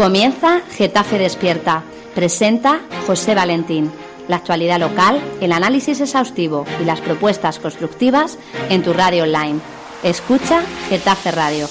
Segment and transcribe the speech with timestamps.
[0.00, 1.82] Comienza Getafe Despierta.
[2.14, 3.92] Presenta José Valentín.
[4.28, 8.38] La actualidad local, el análisis exhaustivo y las propuestas constructivas
[8.70, 9.60] en tu radio online.
[10.02, 11.68] Escucha Getafe Radio.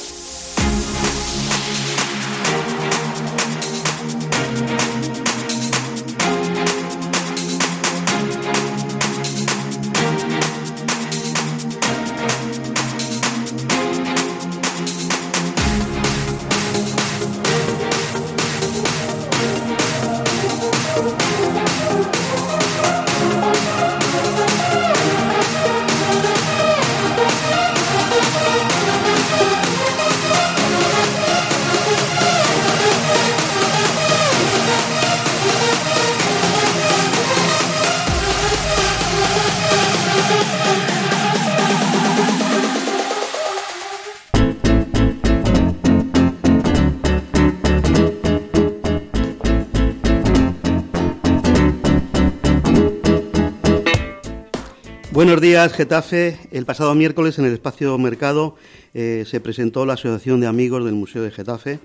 [55.49, 56.37] Días, Getafe.
[56.51, 58.55] El pasado miércoles en el espacio Mercado
[58.93, 61.79] eh, se presentó la Asociación de Amigos del Museo de Getafe.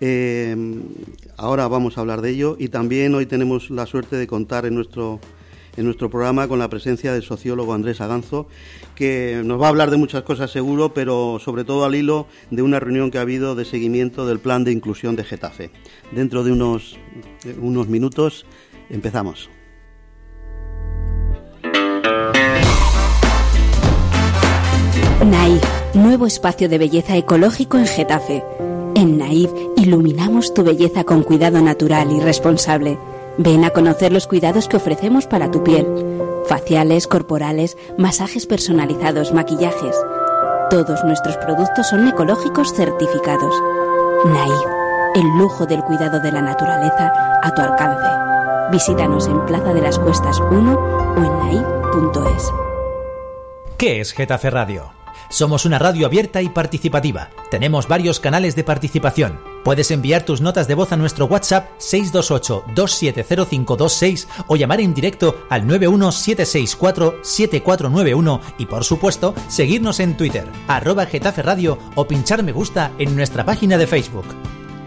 [0.00, 0.56] Eh,
[1.36, 4.74] ahora vamos a hablar de ello y también hoy tenemos la suerte de contar en
[4.74, 5.20] nuestro,
[5.76, 8.48] en nuestro programa con la presencia del sociólogo Andrés Aganzo,
[8.96, 12.62] que nos va a hablar de muchas cosas seguro, pero sobre todo al hilo de
[12.62, 15.70] una reunión que ha habido de seguimiento del plan de inclusión de Getafe.
[16.10, 16.98] Dentro de unos,
[17.60, 18.44] unos minutos
[18.90, 19.50] empezamos.
[25.24, 28.44] Naif, nuevo espacio de belleza ecológico en Getafe.
[28.94, 32.98] En Naif iluminamos tu belleza con cuidado natural y responsable.
[33.36, 35.86] Ven a conocer los cuidados que ofrecemos para tu piel.
[36.46, 39.96] Faciales, corporales, masajes personalizados, maquillajes.
[40.70, 43.54] Todos nuestros productos son ecológicos certificados.
[44.24, 44.60] Naif,
[45.16, 48.08] el lujo del cuidado de la naturaleza a tu alcance.
[48.70, 52.52] Visítanos en Plaza de las Cuestas 1 o en naif.es.
[53.76, 54.97] ¿Qué es Getafe Radio?
[55.30, 57.28] Somos una radio abierta y participativa.
[57.50, 59.38] Tenemos varios canales de participación.
[59.62, 65.66] Puedes enviar tus notas de voz a nuestro WhatsApp 628-270526 o llamar en directo al
[65.66, 73.14] 91764-7491 y por supuesto seguirnos en Twitter, arroba Getafe Radio o pinchar me gusta en
[73.14, 74.24] nuestra página de Facebook.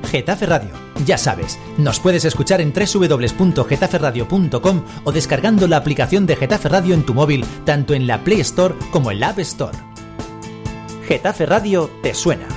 [0.09, 0.71] Getafe Radio.
[1.05, 7.05] Ya sabes, nos puedes escuchar en www.getaferradio.com o descargando la aplicación de Getafe Radio en
[7.05, 9.90] tu móvil, tanto en la Play Store como en la App Store.
[11.07, 12.47] Getafe Radio te suena.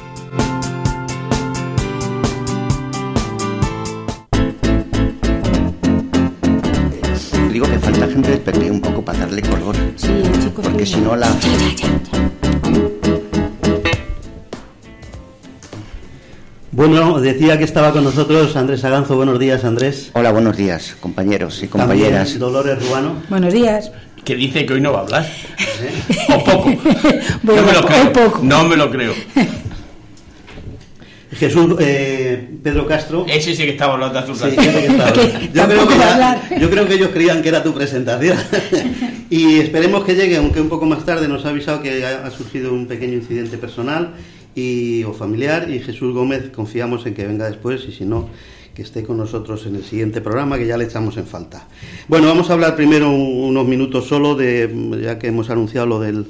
[7.51, 9.77] Digo que falta gente del PP un poco para darle color.
[9.97, 10.67] Sí, chicos.
[10.67, 11.29] Porque si no la...
[16.73, 19.15] Bueno, decía que estaba con nosotros Andrés Aganzo.
[19.17, 20.11] Buenos días, Andrés.
[20.15, 22.31] Hola, buenos días, compañeros y compañeras.
[22.33, 23.23] También Dolores Ruano.
[23.29, 23.93] Buenos días.
[24.25, 25.27] Que dice que hoy no va a hablar.
[26.35, 26.75] O poco.
[27.43, 28.13] Bueno, no me lo creo.
[28.13, 28.41] poco.
[28.43, 29.13] No me lo creo.
[31.33, 33.27] Jesús eh, Pedro Castro.
[33.29, 34.37] Ese sí que estaba hablando de azul.
[34.37, 35.13] Sí, ese que estaba.
[35.67, 38.39] Creo que ya- yo creo que ellos creían que era tu presentación.
[39.31, 42.31] y esperemos que llegue, aunque un poco más tarde nos ha avisado que ha, ha
[42.31, 44.15] surgido un pequeño incidente personal
[44.55, 45.69] y, o familiar.
[45.71, 48.29] Y Jesús Gómez confiamos en que venga después y si no,
[48.75, 51.67] que esté con nosotros en el siguiente programa que ya le echamos en falta.
[52.09, 54.69] Bueno, vamos a hablar primero un- unos minutos solo de,
[55.03, 56.27] ya que hemos anunciado lo del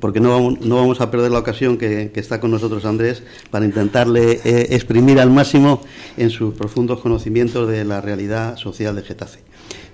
[0.00, 3.22] porque no vamos, no vamos a perder la ocasión que, que está con nosotros Andrés
[3.50, 5.82] para intentarle eh, exprimir al máximo
[6.16, 9.40] en sus profundos conocimientos de la realidad social de Getafe.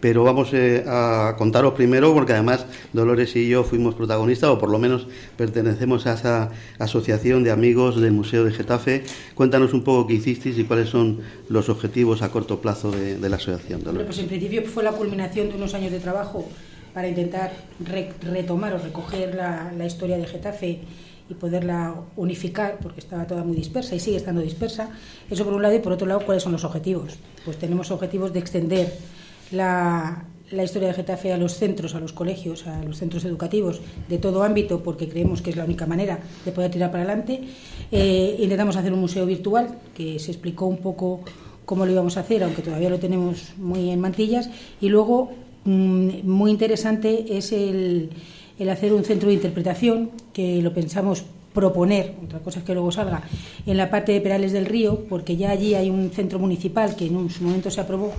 [0.00, 4.71] Pero vamos eh, a contaros primero, porque además Dolores y yo fuimos protagonistas, o por
[4.71, 5.06] lo menos
[5.37, 9.05] pertenecemos a esa asociación de amigos del Museo de Getafe.
[9.34, 13.28] Cuéntanos un poco qué hicisteis y cuáles son los objetivos a corto plazo de, de
[13.28, 13.81] la asociación.
[13.81, 14.06] Bueno, Dolores.
[14.06, 16.49] pues en principio fue la culminación de unos años de trabajo
[16.94, 17.53] para intentar
[17.87, 20.81] re- retomar o recoger la, la historia de Getafe
[21.28, 24.91] y poderla unificar, porque estaba toda muy dispersa y sigue estando dispersa.
[25.30, 27.19] Eso por un lado y por otro lado, ¿cuáles son los objetivos?
[27.45, 28.92] Pues tenemos objetivos de extender
[29.53, 30.25] la,
[30.63, 34.43] historia de Getafe a los centros, a los colegios, a los centros educativos de todo
[34.43, 37.41] ámbito, porque creemos que es la única manera de poder tirar para adelante.
[37.91, 41.21] Eh, intentamos hacer un museo virtual, que se explicó un poco
[41.65, 44.51] cómo lo íbamos a hacer, aunque todavía lo tenemos muy en mantillas.
[44.81, 45.31] Y luego,
[45.65, 48.11] mm, muy interesante es el,
[48.69, 51.25] hacer un centro de interpretación, que lo pensamos
[51.55, 53.23] proponer, otra cosa es que luego salga,
[53.67, 57.07] en la parte de Perales del Río, porque ya allí hay un centro municipal que
[57.07, 58.13] en su momento se aprobó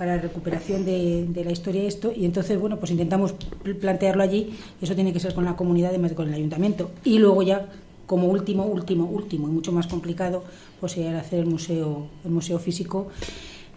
[0.00, 3.74] para la recuperación de, de la historia de esto y entonces bueno pues intentamos pl-
[3.74, 4.48] plantearlo allí
[4.80, 7.42] y eso tiene que ser con la comunidad además de con el ayuntamiento y luego
[7.42, 7.68] ya
[8.06, 10.42] como último, último, último y mucho más complicado,
[10.80, 13.08] pues sería hacer el museo, el museo físico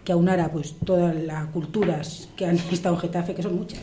[0.02, 3.82] que aunara pues todas las culturas que han estado en Getafe, que son muchas.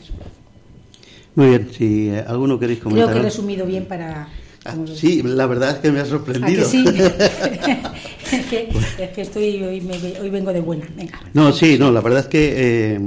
[1.36, 3.06] Muy bien, si eh, alguno queréis comentar.
[3.06, 4.28] Creo que he resumido bien para...
[4.64, 6.62] Ah, sí, la verdad es que me ha sorprendido.
[6.62, 6.86] ¿A que sí?
[6.88, 8.70] es, que,
[9.00, 10.88] es que estoy hoy, me, hoy vengo de buena.
[10.96, 11.20] Venga.
[11.34, 13.00] No, sí, no, la verdad es que eh,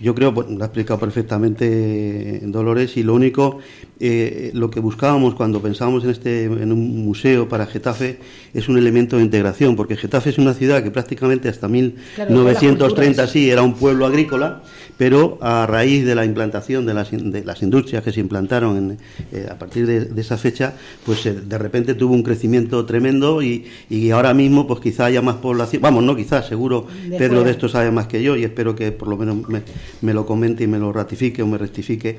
[0.00, 3.58] yo creo, pues, lo ha explicado perfectamente Dolores, y lo único,
[3.98, 8.18] eh, lo que buscábamos cuando pensábamos en, este, en un museo para Getafe
[8.52, 13.50] es un elemento de integración, porque Getafe es una ciudad que prácticamente hasta 1930 sí
[13.50, 14.62] era un pueblo agrícola,
[14.96, 18.98] pero a raíz de la implantación de las, de las industrias que se implantaron en,
[19.32, 23.66] eh, a partir de, esa fecha, pues eh, de repente tuvo un crecimiento tremendo y,
[23.90, 27.44] y, ahora mismo pues quizá haya más población, vamos, no quizás, seguro de Pedro fuera.
[27.44, 29.62] de esto sabe más que yo y espero que por lo menos me,
[30.00, 32.18] me lo comente y me lo ratifique o me rectifique.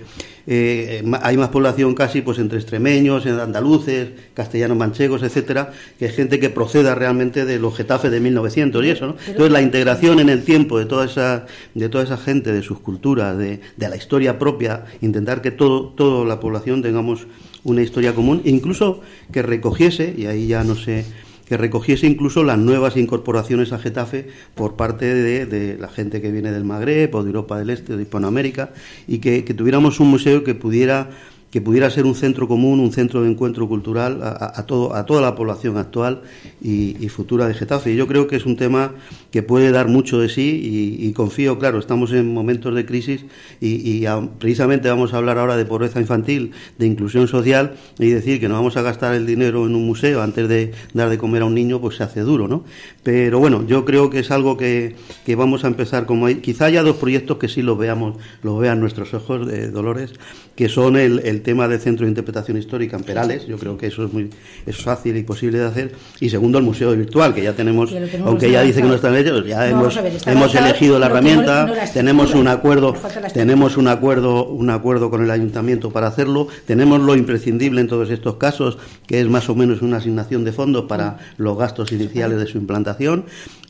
[0.49, 6.49] Eh, hay más población casi pues entre extremeños, andaluces, castellanos manchegos, etcétera, que gente que
[6.49, 9.15] proceda realmente de los Getafe de 1900 y eso, ¿no?
[9.27, 12.79] Entonces la integración en el tiempo de toda esa de toda esa gente, de sus
[12.79, 17.27] culturas, de, de la historia propia, intentar que todo toda la población tengamos
[17.63, 21.05] una historia común, incluso que recogiese, y ahí ya no sé
[21.47, 26.29] que recogiese incluso las nuevas incorporaciones a Getafe por parte de, de, la gente que
[26.29, 28.71] viene del Magreb o de Europa del Este de Hispanoamérica
[29.07, 31.09] y que tuviéramos un museo que pudiera
[31.57, 35.21] que pudiera ser un centro común, un centro de encuentro cultural a, todo, a toda
[35.21, 36.21] la población actual
[36.61, 37.93] y, futura de Getafe.
[37.93, 38.91] Y yo creo que es un tema
[39.31, 43.25] que puede dar mucho de sí y, confío, claro, estamos en momentos de crisis
[43.59, 44.05] y,
[44.37, 48.53] precisamente vamos a hablar ahora de pobreza infantil, de inclusión social y decir que no
[48.53, 51.55] vamos a gastar el dinero en un museo antes de dar de comer a un
[51.55, 52.65] niño, pues se hace duro, ¿no?
[53.01, 54.95] Pero bueno, yo creo que es algo que,
[55.25, 56.35] que vamos a empezar como hay.
[56.35, 60.13] Quizá haya dos proyectos que sí los veamos, los vean nuestros ojos Dolores,
[60.55, 63.87] que son el, el tema del Centro de Interpretación Histórica en Perales, yo creo que
[63.87, 64.29] eso es muy
[64.65, 68.01] es fácil y posible de hacer, y segundo el Museo Virtual, que ya tenemos, que
[68.01, 70.99] tenemos aunque ya dice que no está en ellos, ya no, hemos, ver, hemos elegido
[70.99, 72.93] la herramienta, no, no tenemos un acuerdo,
[73.33, 78.09] tenemos un acuerdo, un acuerdo con el ayuntamiento para hacerlo, tenemos lo imprescindible en todos
[78.09, 78.77] estos casos,
[79.07, 82.57] que es más o menos una asignación de fondos para los gastos iniciales de su
[82.57, 83.23] implantación,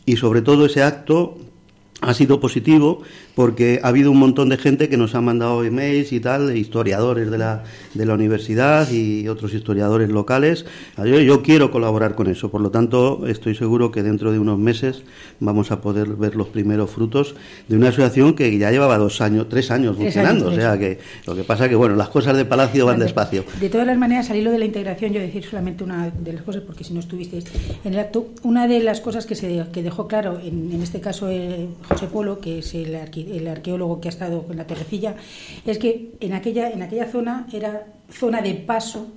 [0.04, 1.38] y sobre todo ese acto
[2.02, 3.02] ha sido positivo
[3.34, 7.32] porque ha habido un montón de gente que nos ha mandado emails y tal, historiadores
[7.32, 7.64] de la,
[7.94, 10.66] de la universidad y otros historiadores locales.
[10.98, 14.60] Yo, yo, quiero colaborar con eso, por lo tanto estoy seguro que dentro de unos
[14.60, 15.04] meses
[15.40, 17.36] vamos a poder ver los primeros frutos
[17.68, 20.48] de una asociación que ya llevaba dos años, tres años tres funcionando.
[20.48, 23.44] Años, o sea que lo que pasa que bueno, las cosas de Palacio van despacio.
[23.60, 26.44] De todas las maneras, al hilo de la integración, yo decir solamente una de las
[26.44, 27.46] cosas, porque si no estuvisteis
[27.84, 31.00] en el acto, una de las cosas que se que dejó claro, en, en este
[31.00, 35.16] caso eh, José Polo, que es el el arqueólogo que ha estado en la Torrecilla,
[35.66, 39.08] es que en aquella, en aquella zona era zona de paso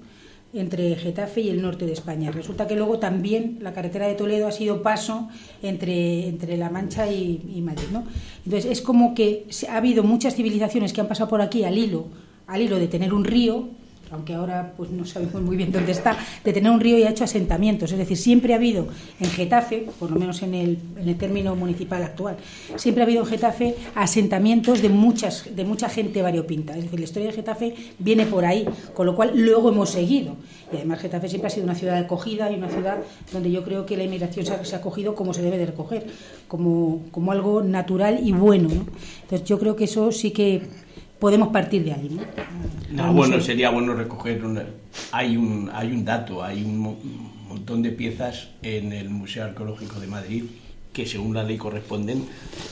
[0.53, 2.31] entre Getafe y el norte de España.
[2.33, 5.29] Resulta que luego también la carretera de Toledo ha sido paso
[5.63, 7.87] entre, entre La Mancha y, y Madrid.
[7.93, 8.05] ¿no?
[8.45, 12.07] Entonces es como que ha habido muchas civilizaciones que han pasado por aquí al hilo,
[12.47, 13.69] al hilo de tener un río,
[14.11, 17.11] aunque ahora pues no sabemos muy bien dónde está, de tener un río y ha
[17.11, 17.93] hecho asentamientos.
[17.93, 18.89] Es decir, siempre ha habido
[19.21, 22.37] en Getafe, por lo menos en el, en el término municipal actual,
[22.77, 26.77] siempre ha habido en Getafe asentamientos de, muchas, de mucha gente variopinta.
[26.77, 30.37] Es decir, la historia de Getafe viene por ahí, con lo cual luego hemos seguido.
[30.73, 32.99] Y además Getafe siempre ha sido una ciudad acogida y una ciudad
[33.33, 35.67] donde yo creo que la inmigración se ha, se ha acogido como se debe de
[35.67, 36.07] recoger,
[36.49, 38.69] como, como algo natural y bueno.
[38.69, 38.87] ¿no?
[39.23, 40.63] Entonces yo creo que eso sí que
[41.21, 42.19] podemos partir de ahí.
[42.91, 43.05] ¿no?
[43.05, 44.45] No, bueno, sería bueno recoger.
[44.45, 44.65] Una,
[45.13, 46.97] hay, un, hay un dato, hay un
[47.49, 50.45] montón de piezas en el Museo Arqueológico de Madrid
[50.93, 52.27] que según la ley corresponden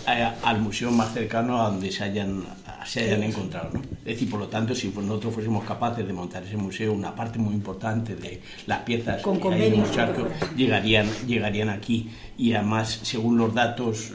[0.06, 2.44] a, al museo más cercano a donde se hayan,
[2.84, 3.70] se hayan encontrado.
[3.72, 3.80] ¿no?
[3.80, 7.38] Es decir, por lo tanto, si nosotros fuésemos capaces de montar ese museo, una parte
[7.38, 12.10] muy importante de las piezas Con que hay en el museo llegarían, llegarían aquí.
[12.36, 14.12] Y además, según los datos,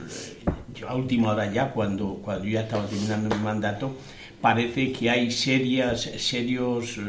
[0.75, 3.95] yo a última hora ya, cuando, cuando yo ya estaba terminando mi mandato,
[4.43, 6.99] parece que hay serias, serios,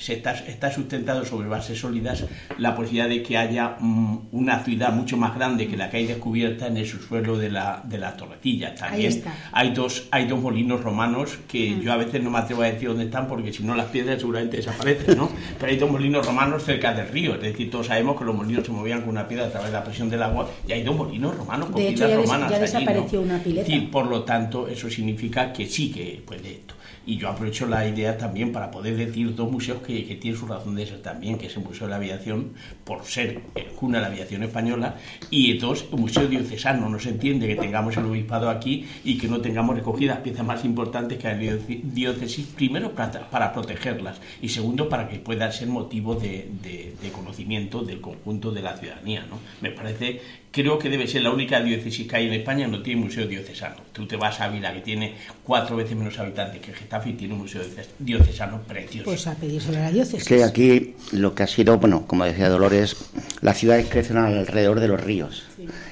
[0.00, 2.24] se está, está, sustentado sobre bases sólidas
[2.58, 6.06] la posibilidad de que haya um, una ciudad mucho más grande que la que hay
[6.06, 8.74] descubierta en el subsuelo de la, de la torrecilla.
[8.74, 11.80] También hay dos, hay dos molinos romanos que mm.
[11.80, 14.20] yo a veces no me atrevo a decir dónde están porque si no las piedras
[14.20, 15.30] seguramente desaparecen, ¿no?
[15.58, 18.64] Pero hay dos molinos romanos cerca del río, es decir, todos sabemos que los molinos
[18.64, 20.96] se movían con una piedra a través de la presión del agua y hay dos
[20.96, 22.50] molinos romanos con de piedras hecho, ya romanas.
[22.50, 23.34] Ya desapareció allí, ¿no?
[23.34, 23.66] una pileta.
[23.66, 26.60] Sí, por lo tanto, eso significa que sí que puede
[27.06, 30.36] y yo aprovecho la idea también para poder decir dos museos que que, que, tiene
[30.36, 32.52] su razón de ser también, que es el Museo de la Aviación,
[32.84, 33.40] por ser
[33.76, 34.96] cuna de la aviación española,
[35.30, 36.88] y dos, un museo diocesano.
[36.88, 40.64] No se entiende que tengamos el obispado aquí y que no tengamos recogidas piezas más
[40.64, 46.14] importantes que la diócesis, primero para, para protegerlas y segundo para que pueda ser motivo
[46.14, 49.26] de, de, conocimiento del conjunto de la ciudadanía.
[49.28, 49.38] ¿no?
[49.60, 50.20] Me parece
[50.50, 53.76] creo que debe ser la única diócesis que hay en España no tiene museo diocesano.
[53.92, 55.14] Tú te vas a Ávila, que tiene
[55.44, 57.62] cuatro veces menos habitantes que Getafe, y tiene un museo
[57.98, 59.04] diocesano precioso.
[59.04, 60.22] Pues a pedírselo a la diócesis.
[60.22, 62.96] Es que aquí lo que ha sido, bueno, como decía Dolores,
[63.40, 65.44] las ciudades crecen alrededor de los ríos.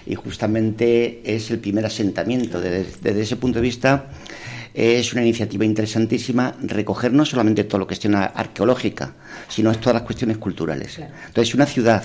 [0.07, 2.61] Y justamente es el primer asentamiento.
[2.61, 4.07] Desde, ese punto de vista,
[4.75, 9.15] es una iniciativa interesantísima recoger no solamente todo lo que es cuestión arqueológica,
[9.49, 10.99] sino todas las cuestiones culturales.
[10.99, 12.03] Entonces, una ciudad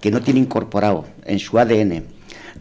[0.00, 2.16] que no tiene incorporado en su ADN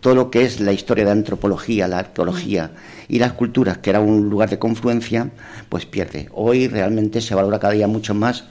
[0.05, 2.71] todo lo que es la historia de antropología, la arqueología
[3.07, 5.31] y las culturas, que era un lugar de confluencia,
[5.69, 6.29] pues pierde.
[6.31, 8.45] Hoy realmente se valora cada día mucho más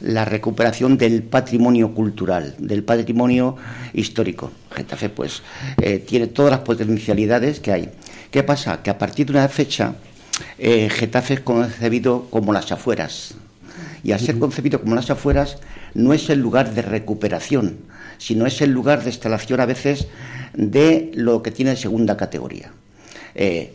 [0.00, 3.56] la recuperación del patrimonio cultural, del patrimonio
[3.92, 4.50] histórico.
[4.70, 5.42] Getafe, pues,
[5.80, 7.88] eh, tiene todas las potencialidades que hay.
[8.30, 8.82] ¿Qué pasa?
[8.82, 9.94] Que a partir de una fecha,
[10.58, 13.34] eh, Getafe es concebido como las afueras.
[14.04, 15.58] Y al ser concebido como las afueras,
[15.94, 17.78] no es el lugar de recuperación,
[18.18, 20.08] sino es el lugar de instalación a veces
[20.54, 22.72] de lo que tiene segunda categoría.
[23.34, 23.72] Eh,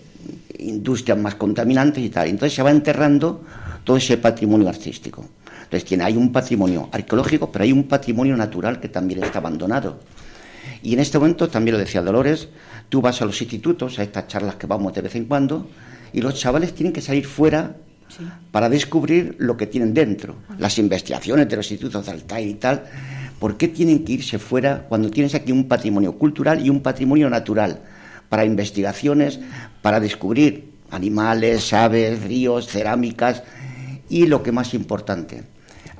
[0.59, 2.27] industrias más contaminantes y tal.
[2.27, 3.43] Entonces se va enterrando
[3.83, 5.25] todo ese patrimonio artístico.
[5.63, 9.99] Entonces tiene, hay un patrimonio arqueológico, pero hay un patrimonio natural que también está abandonado.
[10.81, 12.49] Y en este momento, también lo decía Dolores,
[12.89, 15.67] tú vas a los institutos, a estas charlas que vamos de vez en cuando,
[16.13, 17.75] y los chavales tienen que salir fuera
[18.51, 20.35] para descubrir lo que tienen dentro.
[20.57, 22.83] Las investigaciones de los institutos de Altair y tal
[23.39, 27.29] ¿Por qué tienen que irse fuera cuando tienes aquí un patrimonio cultural y un patrimonio
[27.29, 27.81] natural
[28.29, 29.39] para investigaciones,
[29.81, 33.43] para descubrir animales, aves, ríos, cerámicas
[34.09, 35.43] y lo que más importante?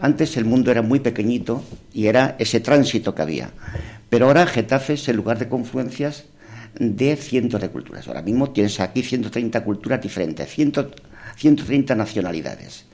[0.01, 3.51] Antes el mundo era muy pequeñito y era ese tránsito que había.
[4.09, 6.25] Pero ahora Getafe es el lugar de confluencias
[6.79, 8.07] de cientos de culturas.
[8.07, 10.49] Ahora mismo tienes aquí 130 culturas diferentes,
[11.35, 12.85] 130 nacionalidades.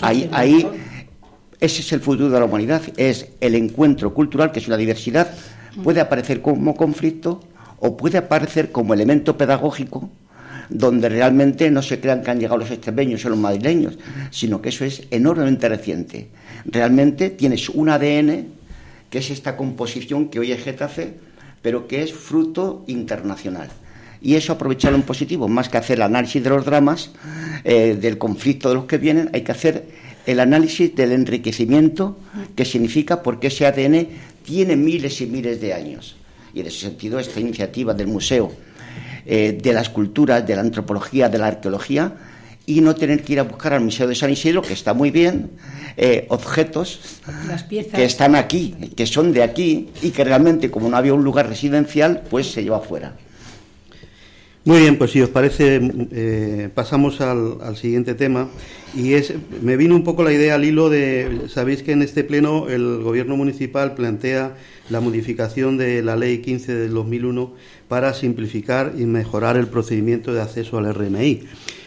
[0.00, 0.66] Ahí, ahí
[1.60, 5.30] ese es el futuro de la humanidad, es el encuentro cultural, que es una diversidad,
[5.82, 7.40] puede aparecer como conflicto
[7.78, 10.10] o puede aparecer como elemento pedagógico
[10.68, 13.98] donde realmente no se crean que han llegado los extremeños o los madrileños,
[14.30, 16.28] sino que eso es enormemente reciente.
[16.64, 18.46] Realmente tienes un ADN,
[19.10, 21.14] que es esta composición que hoy es Getafe,
[21.62, 23.68] pero que es fruto internacional.
[24.24, 27.10] Y eso aprovecharlo en positivo, más que hacer el análisis de los dramas,
[27.62, 29.84] eh, del conflicto de los que vienen, hay que hacer
[30.24, 32.18] el análisis del enriquecimiento
[32.56, 34.08] que significa porque ese ADN
[34.42, 36.16] tiene miles y miles de años.
[36.54, 38.50] Y en ese sentido, esta iniciativa del museo,
[39.26, 42.14] eh, de las culturas, de la antropología, de la arqueología,
[42.64, 45.10] y no tener que ir a buscar al Museo de San Isidro, que está muy
[45.10, 45.50] bien,
[45.98, 47.20] eh, objetos
[47.94, 51.46] que están aquí, que son de aquí, y que realmente, como no había un lugar
[51.46, 53.16] residencial, pues se lleva afuera.
[54.66, 55.78] Muy bien, pues si os parece,
[56.10, 58.48] eh, pasamos al, siguiente tema.
[58.94, 62.24] Y es, me vino un poco la idea al hilo de, sabéis que en este
[62.24, 64.56] pleno el gobierno municipal plantea
[64.88, 67.52] la modificación de la ley 15 del 2001
[67.88, 71.42] para simplificar y mejorar el procedimiento de acceso al RMI.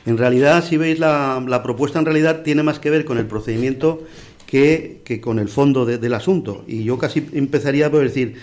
[0.05, 3.25] En realidad, si veis la, la propuesta, en realidad tiene más que ver con el
[3.25, 4.03] procedimiento
[4.47, 6.63] que, con el fondo del asunto.
[6.67, 8.35] Y yo casi empezaría por decir,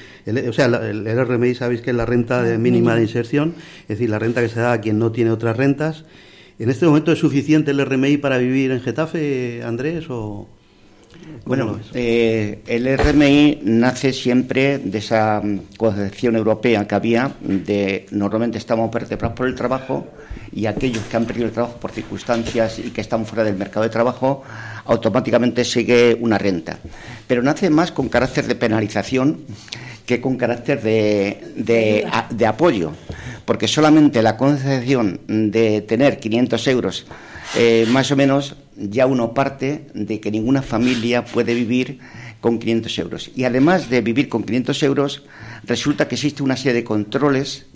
[0.48, 4.18] o sea, el, RMI sabéis que es la renta mínima de inserción, es decir, la
[4.18, 6.04] renta que se da a quien no tiene otras rentas.
[6.58, 10.04] ¿En este momento es suficiente el RMI para vivir en Getafe, Andrés?
[10.10, 10.46] O,
[11.44, 18.58] bueno, eh, el RMI nace siempre de esa mm, concepción europea que había de normalmente
[18.58, 20.06] estamos vertebrados por el trabajo
[20.52, 23.82] y aquellos que han perdido el trabajo por circunstancias y que están fuera del mercado
[23.82, 24.42] de trabajo
[24.84, 26.78] automáticamente sigue una renta.
[27.26, 29.40] Pero nace más con carácter de penalización
[30.06, 32.92] que con carácter de, de, apoyo,
[33.46, 37.06] porque solamente la concepción de tener 500 euros
[37.56, 42.00] eh, más o menos ya uno parte de que ninguna familia puede vivir
[42.40, 43.30] con 500 euros.
[43.34, 45.22] Y además de vivir con 500 euros,
[45.64, 47.66] resulta que existe una serie de controles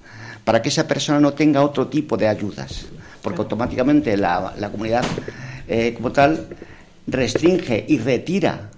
[0.45, 2.87] para que esa persona no tenga otro tipo de ayudas,
[3.23, 5.05] porque automáticamente la, comunidad
[5.69, 6.49] eh, como tal
[7.07, 8.71] restringe y retira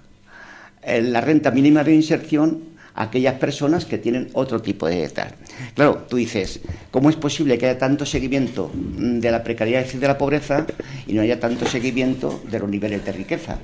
[0.83, 5.35] eh, la renta mínima de inserción aquellas personas que tienen otro tipo de tal.
[5.75, 10.07] Claro, tú dices, ¿cómo es posible que haya tanto seguimiento de la precariedad y de
[10.07, 10.67] la pobreza
[11.07, 13.59] y no haya tanto seguimiento de los niveles de riqueza?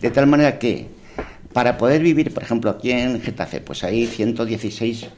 [0.00, 0.86] De tal manera que
[1.52, 5.08] para poder vivir, por ejemplo, aquí en Getafe, pues hay 116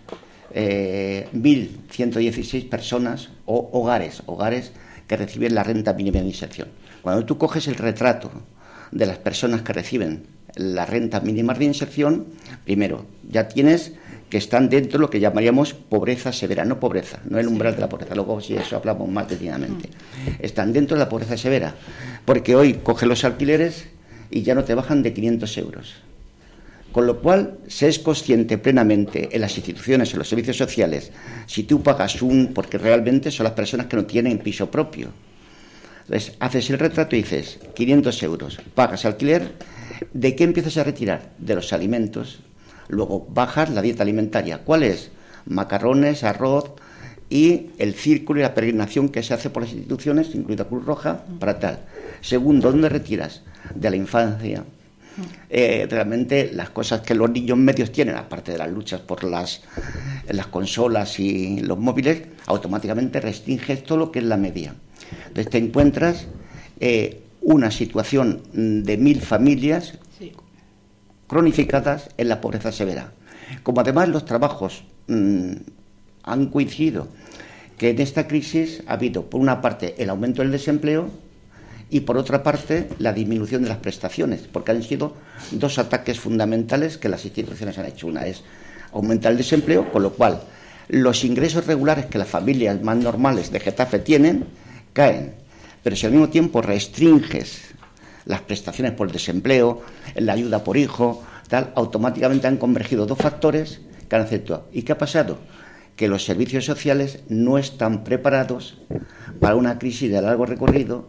[0.53, 4.73] eh, 1.116 personas o hogares, hogares
[5.07, 6.69] que reciben la renta mínima de inserción.
[7.03, 8.31] Cuando tú coges el retrato
[8.91, 10.27] de las personas que reciben
[10.57, 12.27] la renta mínima de inserción,
[12.65, 13.93] primero, ya tienes
[14.31, 17.81] que están dentro de lo que llamaríamos pobreza severa, no pobreza, no el umbral de
[17.81, 19.91] la pobreza, luego si eso hablamos más detenidamente.
[20.39, 21.75] Están dentro de la pobreza severa,
[22.25, 23.87] porque hoy coge los alquileres
[24.31, 25.95] y ya no te bajan de 500 euros.
[26.93, 31.13] Con lo cual, se es consciente plenamente en las instituciones, en los servicios sociales,
[31.47, 35.09] si tú pagas un, porque realmente son las personas que no tienen piso propio.
[36.11, 39.53] Entonces, haces el retrato y dices, 500 euros, pagas alquiler,
[40.13, 41.31] ¿de qué empiezas a retirar?
[41.39, 42.41] De los alimentos.
[42.89, 44.59] Luego bajas la dieta alimentaria.
[44.59, 45.13] ¿Cuál es?
[45.47, 46.73] Macarrones, arroz
[47.29, 51.23] y el círculo y la peregrinación que se hace por las instituciones, incluida Cruz Roja,
[51.39, 51.79] para tal.
[52.23, 53.43] Segundo, ¿dónde retiras?
[53.73, 54.65] De la infancia,
[55.49, 59.63] eh, realmente las cosas que los niños medios tienen, aparte de las luchas por las,
[60.29, 64.75] las consolas y los móviles, automáticamente restringes todo lo que es la media.
[65.29, 66.27] Entonces te encuentras
[66.79, 69.99] eh, una situación de mil familias
[71.27, 73.13] cronificadas en la pobreza severa.
[73.63, 75.53] Como además los trabajos mm,
[76.25, 77.09] han coincidido
[77.79, 81.11] que en esta crisis ha habido, por una parte, el aumento del desempleo,
[81.91, 85.15] y por otra parte la disminución de las prestaciones, porque han sido
[85.51, 88.07] dos ataques fundamentales que las instituciones han hecho.
[88.07, 88.43] Una es
[88.93, 90.41] aumentar el desempleo, con lo cual
[90.91, 94.45] los ingresos regulares que las familias más normales de Getafe tienen
[94.93, 95.35] caen.
[95.85, 97.63] Pero si al mismo tiempo restringes
[98.25, 99.83] las prestaciones por desempleo,
[100.17, 104.67] la ayuda por hijo, tal, automáticamente han convergido dos factores que han aceptado.
[104.73, 105.39] ¿Y qué ha pasado?
[105.95, 108.79] Que los servicios sociales no están preparados
[109.39, 111.09] para una crisis de largo recorrido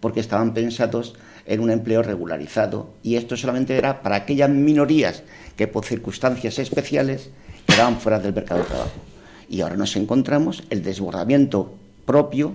[0.00, 1.14] porque estaban pensados
[1.46, 5.22] en un empleo regularizado y esto solamente era para aquellas minorías
[5.56, 7.30] que por circunstancias especiales
[7.66, 9.11] quedaban fuera del mercado de trabajo.
[9.48, 11.74] Y ahora nos encontramos el desbordamiento
[12.06, 12.52] propio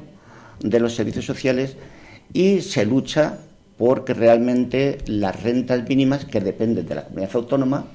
[0.59, 1.77] de los servicios sociales
[2.33, 3.39] y se lucha
[3.77, 7.85] porque realmente las rentas mínimas que dependen de la comunidad autónoma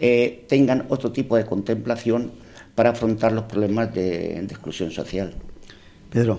[0.00, 2.32] eh, tengan otro tipo de contemplación
[2.74, 5.34] para afrontar los problemas de exclusión social.
[6.10, 6.38] Pedro.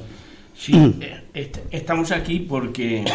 [0.57, 0.73] Sí,
[1.33, 3.05] eh, estamos aquí porque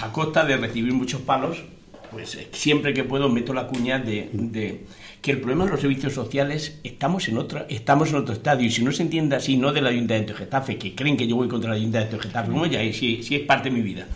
[0.00, 1.62] a costa de recibir muchos palos,
[2.10, 4.84] pues eh, siempre que puedo meto la cuña de,
[5.22, 8.70] que el problema de los servicios sociales estamos en otra estamos en otro estadio y
[8.70, 11.48] si no se entiende así no del Ayuntamiento de Getafe que creen que yo voy
[11.48, 14.06] contra el Ayuntamiento de Getafe como ya si, si es parte de mi vida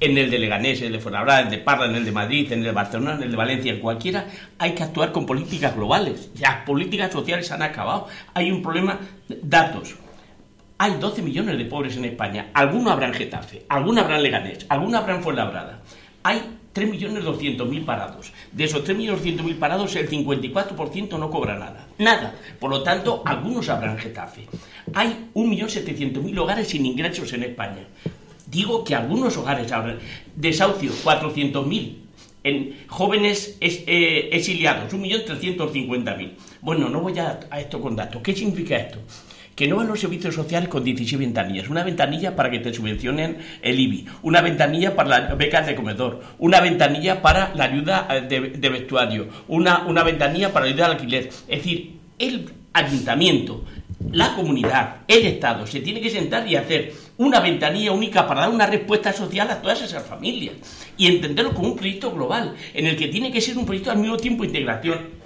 [0.00, 2.12] en el de Leganés, en el de Fuenlabrada, en el de Parra, en el de
[2.12, 4.26] Madrid, en el de Barcelona, en el de Valencia, en cualquiera,
[4.58, 6.30] hay que actuar con políticas globales.
[6.40, 8.08] Las políticas sociales han acabado.
[8.34, 8.98] Hay un problema,
[9.42, 9.94] datos,
[10.78, 12.50] hay 12 millones de pobres en España.
[12.54, 15.80] Algunos habrán Getafe, algunos habrán Leganés, algunos habrán Fuenlabrada.
[16.22, 16.42] Hay
[16.74, 18.32] 3.200.000 parados.
[18.52, 21.86] De esos 3.200.000 parados, el 54% no cobra nada.
[21.98, 22.34] Nada.
[22.58, 24.46] Por lo tanto, algunos habrán Getafe.
[24.92, 27.84] Hay 1.700.000 hogares sin ingresos en España.
[28.46, 29.98] Digo que algunos hogares habrán.
[30.34, 31.98] Desahucios, 400.000.
[32.42, 36.32] En jóvenes eh, exiliados, 1.350.000.
[36.60, 38.20] Bueno, no voy a esto con datos.
[38.20, 38.98] ¿Qué significa esto?
[39.54, 41.68] Que no van los servicios sociales con 16 ventanillas.
[41.68, 46.22] Una ventanilla para que te subvencionen el IBI, una ventanilla para las becas de comedor,
[46.38, 50.92] una ventanilla para la ayuda eh, de, vestuario, una, una ventanilla para la ayuda al
[50.92, 51.28] alquiler.
[51.28, 53.64] Es decir, el ayuntamiento,
[54.10, 58.50] la comunidad, el Estado, se tiene que sentar y hacer una ventanilla única para dar
[58.50, 60.54] una respuesta social a todas esas familias
[60.96, 63.98] y entenderlo como un proyecto global, en el que tiene que ser un proyecto al
[63.98, 65.23] mismo tiempo de integración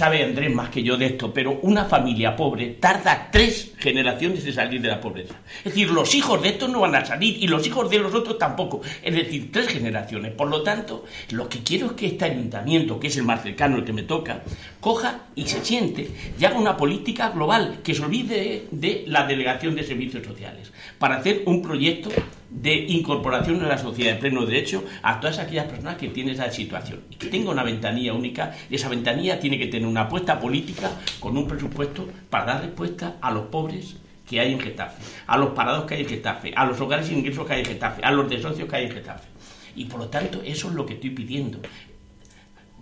[0.00, 4.50] sabe Andrés más que yo de esto, pero una familia pobre tarda tres generaciones de
[4.50, 5.34] salir de la pobreza.
[5.58, 8.14] Es decir, los hijos de estos no van a salir y los hijos de los
[8.14, 8.80] otros tampoco.
[9.02, 10.32] Es decir, tres generaciones.
[10.32, 13.76] Por lo tanto, lo que quiero es que este ayuntamiento, que es el más cercano,
[13.76, 14.42] el que me toca,
[14.80, 16.08] coja y se siente
[16.38, 21.16] y haga una política global que se olvide de la delegación de servicios sociales para
[21.16, 22.08] hacer un proyecto
[22.50, 26.50] de incorporación en la sociedad de pleno derecho a todas aquellas personas que tienen esa
[26.50, 27.00] situación.
[27.18, 31.36] Que tenga una ventanilla única y esa ventanilla tiene que tener una apuesta política con
[31.36, 33.96] un presupuesto para dar respuesta a los pobres
[34.28, 37.18] que hay en Getafe, a los parados que hay en Getafe, a los hogares sin
[37.18, 39.28] ingresos que hay en Getafe, a los desocios que hay en Getafe.
[39.74, 41.60] Y por lo tanto, eso es lo que estoy pidiendo.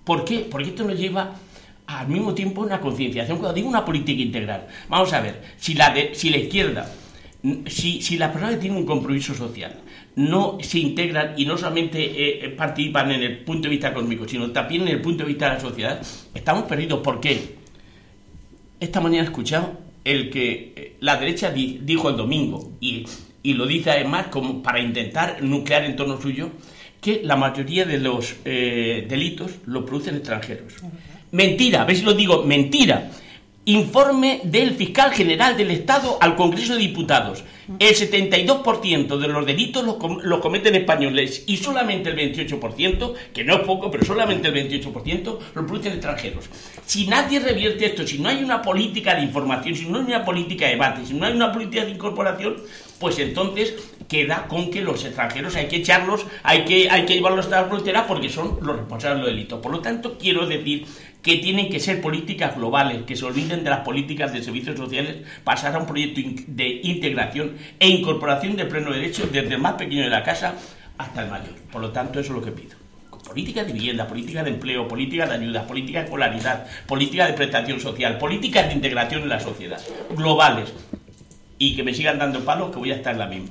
[0.04, 0.46] ¿Por qué?
[0.50, 1.32] Porque esto nos lleva
[1.86, 3.38] al mismo tiempo una concienciación.
[3.38, 6.90] Cuando digo una política integral, vamos a ver, si la, de, si la izquierda
[7.66, 9.74] si, si las personas tienen un compromiso social
[10.18, 14.26] no se integran y no solamente eh, eh, participan en el punto de vista económico,
[14.26, 16.02] sino también en el punto de vista de la sociedad,
[16.34, 17.00] estamos perdidos.
[17.02, 17.54] ¿Por qué?
[18.80, 23.06] Esta mañana he escuchado el que eh, la derecha dijo el domingo, y,
[23.44, 26.50] y, lo dice además como para intentar nuclear en torno suyo,
[27.00, 30.74] que la mayoría de los delitos lo producen extranjeros.
[31.30, 32.42] Mentira, ¿ves si lo digo?
[32.42, 33.08] Mentira
[33.68, 37.44] Informe del fiscal general del Estado al Congreso de Diputados.
[37.78, 43.60] El 72% de los delitos los, cometen españoles y solamente el 28%, que no es
[43.66, 45.22] poco, pero solamente el 28%
[45.54, 46.46] los producen extranjeros.
[46.86, 50.24] Si nadie revierte esto, si no hay una política de información, si no hay una
[50.24, 52.56] política de debate, si no hay una política de incorporación,
[52.98, 53.74] pues entonces
[54.08, 57.68] queda con que los extranjeros hay que echarlos, hay que, hay que llevarlos hasta la
[57.68, 59.60] frontera porque son los responsables del delito.
[59.60, 60.86] Por lo tanto, quiero decir
[61.22, 65.26] que tienen que ser políticas globales, que se olviden de las políticas de servicios sociales,
[65.44, 70.04] pasar a un proyecto de integración e incorporación de pleno derecho desde el más pequeño
[70.04, 70.54] de la casa
[70.96, 71.54] hasta el mayor.
[71.70, 72.76] Por lo tanto, eso es lo que pido.
[73.26, 77.78] Política de vivienda, política de empleo, política de ayuda, política de escolaridad, política de prestación
[77.78, 79.80] social, políticas de integración en la sociedad,
[80.16, 80.72] globales.
[81.58, 83.50] Y que me sigan dando palos, que voy a estar en la misma.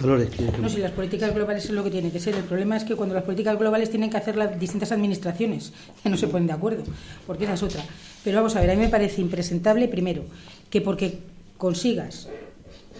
[0.00, 2.34] No, si las políticas globales es lo que tiene que ser.
[2.34, 6.08] El problema es que cuando las políticas globales tienen que hacer las distintas administraciones, que
[6.08, 6.84] no se ponen de acuerdo,
[7.26, 7.84] porque esa es otra.
[8.24, 10.22] Pero vamos a ver, a mí me parece impresentable, primero,
[10.70, 11.18] que porque
[11.58, 12.28] consigas,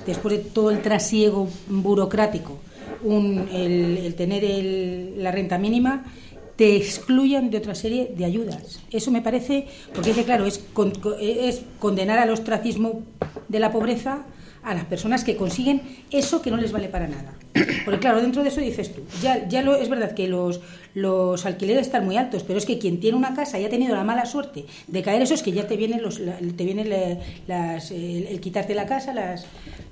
[0.07, 2.59] después de todo el trasiego burocrático,
[3.03, 6.05] el, tener la renta mínima,
[6.57, 8.81] te excluyan de otra serie de ayudas.
[8.91, 10.63] Eso me parece, porque es que, claro, es,
[11.19, 13.01] es condenar al ostracismo
[13.49, 14.27] de la pobreza
[14.63, 17.35] a las personas que consiguen eso que no les vale para nada.
[17.85, 20.61] Porque claro, dentro de eso dices tú, ya, ya lo, es verdad que los,
[20.95, 23.95] los alquileres están muy altos, pero es que quien tiene una casa y ha tenido
[23.97, 26.91] la mala suerte de caer eso es que ya te vienen los, te vienen
[27.47, 29.47] las, el, quitarte la casa, las,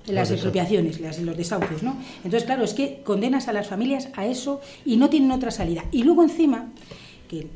[0.07, 1.97] las expropiaciones, las, los desahucios, ¿no?
[2.19, 5.85] Entonces, claro, es que condenas a las familias a eso y no tienen otra salida.
[5.91, 6.71] Y luego encima,
[7.29, 7.47] que,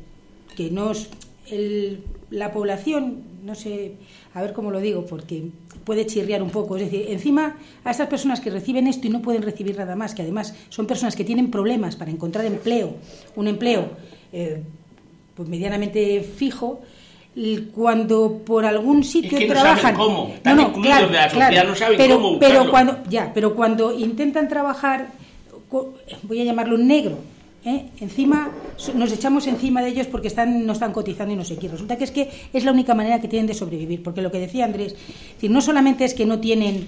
[0.55, 1.09] que nos,
[1.49, 3.93] el, la población, no sé,
[4.33, 5.49] a ver cómo lo digo, porque
[5.83, 6.77] puede chirriar un poco.
[6.77, 10.13] Es decir, encima a estas personas que reciben esto y no pueden recibir nada más,
[10.15, 12.95] que además son personas que tienen problemas para encontrar empleo,
[13.35, 13.89] un empleo
[14.31, 14.61] eh,
[15.35, 16.81] pues medianamente fijo,
[17.73, 20.33] cuando por algún sitio es que trabajan no saben cómo.
[20.35, 23.91] Están no, excluidos de la sociedad no saben pero, cómo pero cuando ya pero cuando
[23.91, 25.07] intentan trabajar
[26.21, 27.17] voy a llamarlo negro
[27.65, 27.89] ¿eh?
[27.99, 28.51] encima
[28.95, 31.67] nos echamos encima de ellos porque están, no están cotizando y no sé qué.
[31.67, 34.39] Resulta que es que es la única manera que tienen de sobrevivir, porque lo que
[34.39, 34.95] decía Andrés,
[35.41, 36.87] no solamente es que no tienen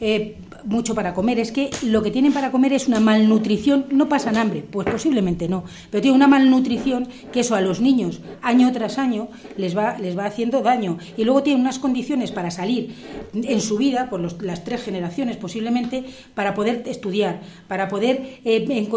[0.00, 4.08] eh, mucho para comer, es que lo que tienen para comer es una malnutrición, no
[4.08, 8.70] pasan hambre, pues posiblemente no, pero tiene una malnutrición que eso a los niños año
[8.72, 10.98] tras año les va, les va haciendo daño.
[11.16, 12.94] Y luego tienen unas condiciones para salir
[13.34, 18.88] en su vida, por las tres generaciones posiblemente, para poder estudiar, para poder eh,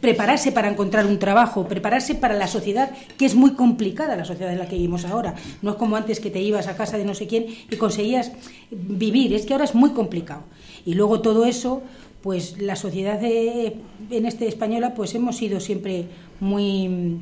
[0.00, 4.52] prepararse para encontrar un trabajo, prepararse para la sociedad, que es muy complicada la sociedad
[4.52, 7.04] en la que vivimos ahora, no es como antes que te ibas a casa de
[7.04, 8.32] no sé quién y conseguías
[8.70, 10.42] vivir, es que ahora es muy complicado.
[10.84, 11.82] Y luego todo eso,
[12.22, 16.06] pues la sociedad en este española, pues hemos sido siempre
[16.40, 17.18] muy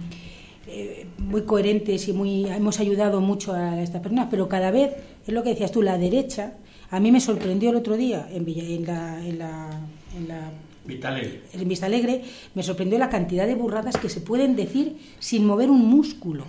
[0.72, 4.92] eh, muy coherentes y muy hemos ayudado mucho a estas personas, pero cada vez
[5.26, 6.54] es lo que decías tú, la derecha.
[6.90, 9.80] A mí me sorprendió el otro día en, en la, en la,
[10.16, 10.52] en la
[10.86, 12.22] en Vista Alegre,
[12.54, 16.46] me sorprendió la cantidad de burradas que se pueden decir sin mover un músculo.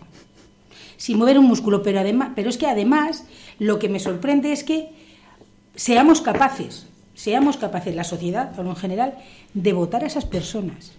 [0.97, 3.26] Sin mover un músculo, pero además, pero es que además
[3.60, 4.89] lo que me sorprende es que
[5.76, 9.15] seamos capaces seamos capaces, la sociedad, en general,
[9.54, 10.93] de votar a esas personas.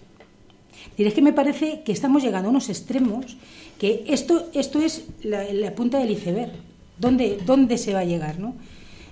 [0.97, 3.37] Es que me parece que estamos llegando a unos extremos
[3.79, 6.51] que esto, esto es la, punta del iceberg.
[6.97, 8.39] ¿Dónde, ¿Dónde se va a llegar?
[8.39, 8.55] ¿no?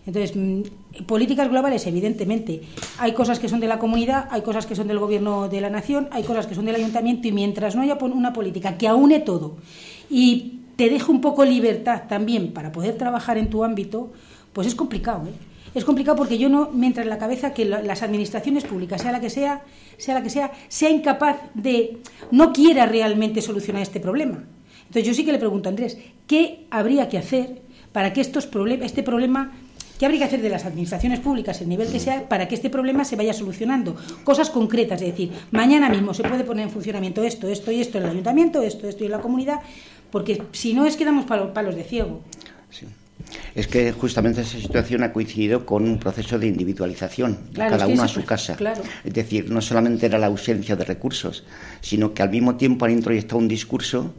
[0.06, 2.62] Entonces, mm, políticas globales, evidentemente.
[3.00, 5.70] Hay cosas que son de la comunidad, hay cosas que son del gobierno de la
[5.70, 9.20] nación, hay cosas que son del ayuntamiento, y mientras no haya una política que aúne
[9.20, 9.58] todo
[10.10, 14.12] y te deje un poco libertad también para poder trabajar en tu ámbito,
[14.54, 15.28] pues es complicado.
[15.28, 15.51] ¿eh?
[15.73, 19.21] Es complicado porque yo no mientras en la cabeza que las administraciones públicas, sea la
[19.21, 19.62] que sea,
[19.97, 21.99] sea la que sea, sea incapaz de,
[22.31, 24.43] no quiera realmente solucionar este problema.
[24.81, 27.62] Entonces yo sí que le pregunto a Andrés, ¿qué habría que hacer
[27.93, 28.49] para que estos
[28.81, 29.53] este problema,
[29.97, 32.69] qué habría que hacer de las administraciones públicas, el nivel que sea, para que este
[32.69, 33.95] problema se vaya solucionando?
[34.25, 37.97] Cosas concretas, es decir, mañana mismo se puede poner en funcionamiento esto, esto y esto
[37.97, 39.62] en el ayuntamiento, esto, esto y en la comunidad,
[40.12, 42.21] porque si no es que damos palos de ciego.
[42.69, 42.88] Sí
[43.56, 48.08] es que justamente esa situación ha coincidido con un proceso de individualización, cada uno a
[48.08, 48.58] su casa.
[49.04, 51.44] Es decir, no solamente era la ausencia de recursos,
[51.82, 54.13] sino que al mismo tiempo han introyectado un discurso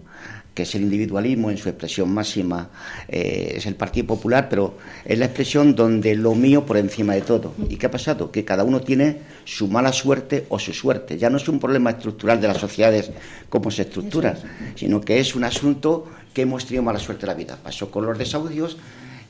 [0.54, 2.68] que es el individualismo en su expresión máxima,
[3.08, 7.22] eh, es el Partido Popular, pero es la expresión donde lo mío por encima de
[7.22, 7.54] todo.
[7.70, 8.30] ¿Y qué ha pasado?
[8.30, 11.16] Que cada uno tiene su mala suerte o su suerte.
[11.16, 13.10] Ya no es un problema estructural de las sociedades
[13.48, 14.36] como se estructuran,
[14.74, 17.58] sino que es un asunto que hemos tenido mala suerte en la vida.
[17.62, 18.76] Pasó con los desahucios,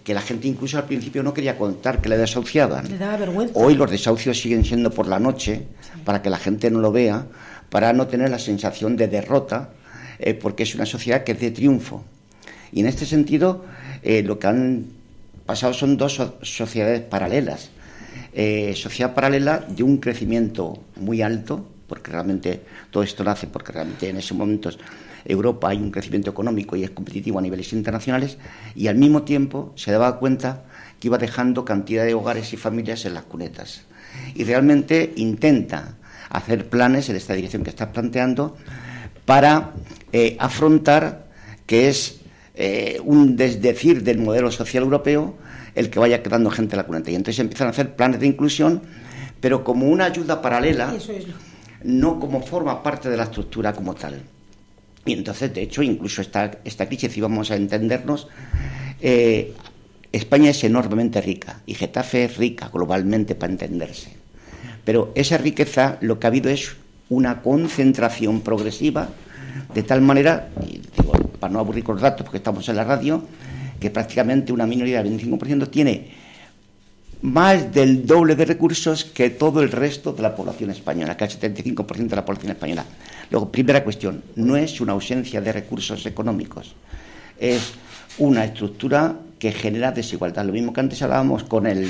[0.04, 2.88] que la gente incluso al principio no quería contar que le desahuciaban.
[2.88, 3.58] Le daba vergüenza.
[3.58, 5.66] Hoy los desahucios siguen siendo por la noche,
[6.04, 7.26] para que la gente no lo vea,
[7.70, 9.70] para no tener la sensación de derrota,
[10.18, 12.04] eh, porque es una sociedad que es de triunfo.
[12.72, 13.64] Y en este sentido,
[14.02, 14.86] eh, lo que han
[15.46, 17.70] pasado son dos sociedades paralelas.
[18.34, 22.60] Eh, sociedad paralela de un crecimiento muy alto, porque realmente
[22.90, 24.70] todo esto nace porque realmente en ese momento
[25.24, 28.38] Europa hay un crecimiento económico y es competitivo a niveles internacionales,
[28.74, 30.64] y al mismo tiempo se daba cuenta
[31.00, 33.82] que iba dejando cantidad de hogares y familias en las cunetas.
[34.34, 35.96] Y realmente intenta
[36.28, 38.56] hacer planes en esta dirección que estás planteando
[39.24, 39.72] para
[40.12, 41.26] eh, afrontar
[41.66, 42.20] que es
[42.54, 45.36] eh, un desdecir del modelo social europeo
[45.74, 47.10] el que vaya quedando gente en la cuneta.
[47.10, 48.82] Y entonces empiezan a hacer planes de inclusión,
[49.40, 50.92] pero como una ayuda paralela,
[51.82, 54.22] no como forma parte de la estructura como tal.
[55.04, 58.28] Y entonces, de hecho, incluso esta, esta crisis, si vamos a entendernos,
[59.00, 59.52] eh,
[60.12, 64.12] España es enormemente rica y Getafe es rica globalmente para entenderse.
[64.84, 66.76] Pero esa riqueza lo que ha habido es
[67.08, 69.08] una concentración progresiva
[69.74, 72.84] de tal manera, y digo, para no aburrir con los datos porque estamos en la
[72.84, 73.22] radio,
[73.80, 76.21] que prácticamente una minoría del 25% tiene
[77.22, 81.30] más del doble de recursos que todo el resto de la población española, que el
[81.30, 82.84] 75% de la población española.
[83.30, 86.74] Luego, primera cuestión, no es una ausencia de recursos económicos,
[87.38, 87.74] es
[88.18, 90.44] una estructura que genera desigualdad.
[90.44, 91.88] Lo mismo que antes hablábamos con el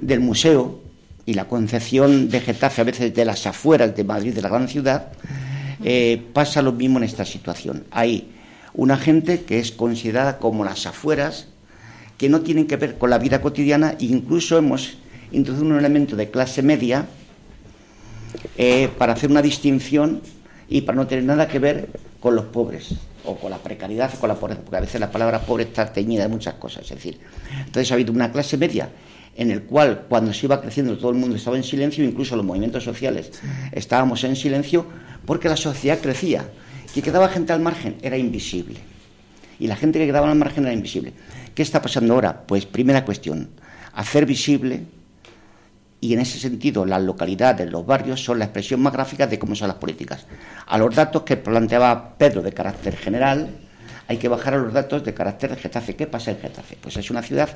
[0.00, 0.80] del museo
[1.24, 4.68] y la concepción de Getafe a veces de las afueras de Madrid, de la gran
[4.68, 5.12] ciudad,
[5.82, 7.84] eh, pasa lo mismo en esta situación.
[7.90, 8.32] Hay
[8.74, 11.48] una gente que es considerada como las afueras,
[12.18, 14.98] que no tienen que ver con la vida cotidiana e incluso hemos
[15.32, 17.06] introducido un elemento de clase media
[18.56, 20.22] eh, para hacer una distinción
[20.68, 21.88] y para no tener nada que ver
[22.20, 25.10] con los pobres o con la precariedad o con la pobreza, porque a veces la
[25.10, 26.84] palabra pobre está teñida de muchas cosas.
[26.84, 27.18] Es decir,
[27.58, 28.88] entonces ha habido una clase media
[29.36, 32.44] en el cual cuando se iba creciendo todo el mundo estaba en silencio, incluso los
[32.44, 33.32] movimientos sociales
[33.72, 34.86] estábamos en silencio,
[35.26, 36.48] porque la sociedad crecía.
[36.94, 38.80] Y quedaba gente al margen era invisible.
[39.58, 41.12] Y la gente que quedaba al margen era invisible.
[41.56, 42.42] ¿Qué está pasando ahora?
[42.46, 43.48] Pues primera cuestión,
[43.94, 44.82] hacer visible
[46.02, 49.54] y en ese sentido las localidades, los barrios son la expresión más gráfica de cómo
[49.54, 50.26] son las políticas.
[50.66, 53.48] A los datos que planteaba Pedro de carácter general,
[54.06, 55.96] hay que bajar a los datos de carácter de Getafe.
[55.96, 56.76] ¿Qué pasa en Getafe?
[56.78, 57.48] Pues es una ciudad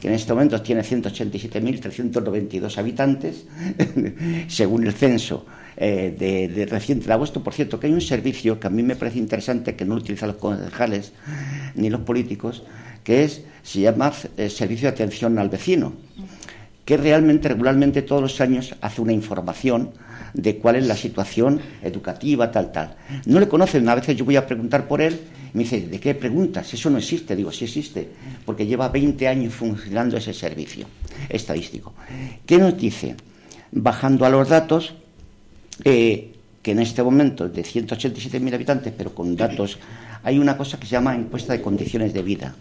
[0.00, 3.46] que en este momento tiene 187.392 habitantes,
[4.46, 7.42] según el censo eh, de, reciente de agosto.
[7.42, 10.28] Por cierto, que hay un servicio que a mí me parece interesante, que no utilizan
[10.28, 11.12] los concejales
[11.74, 12.62] ni los políticos,
[13.04, 15.92] que es se llama eh, Servicio de Atención al Vecino
[16.84, 19.90] que realmente regularmente todos los años hace una información
[20.34, 22.96] de cuál es la situación educativa, tal, tal.
[23.26, 25.20] No le conocen, a veces yo voy a preguntar por él
[25.54, 26.72] me dice, ¿de qué preguntas?
[26.72, 27.36] Eso no existe.
[27.36, 28.08] Digo, sí existe,
[28.46, 30.86] porque lleva 20 años funcionando ese servicio
[31.28, 31.92] estadístico.
[32.46, 33.16] ¿Qué nos dice?
[33.70, 34.94] Bajando a los datos,
[35.84, 39.78] eh, que en este momento de 187.000 habitantes, pero con datos,
[40.22, 42.54] hay una cosa que se llama encuesta de condiciones de vida,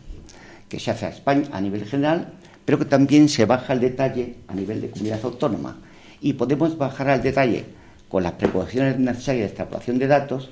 [0.71, 2.33] que se hace a España a nivel general
[2.65, 5.79] pero que también se baja el detalle a nivel de comunidad autónoma.
[6.21, 7.65] Y podemos bajar al detalle
[8.07, 10.49] con las precauciones necesarias de extrapolación de datos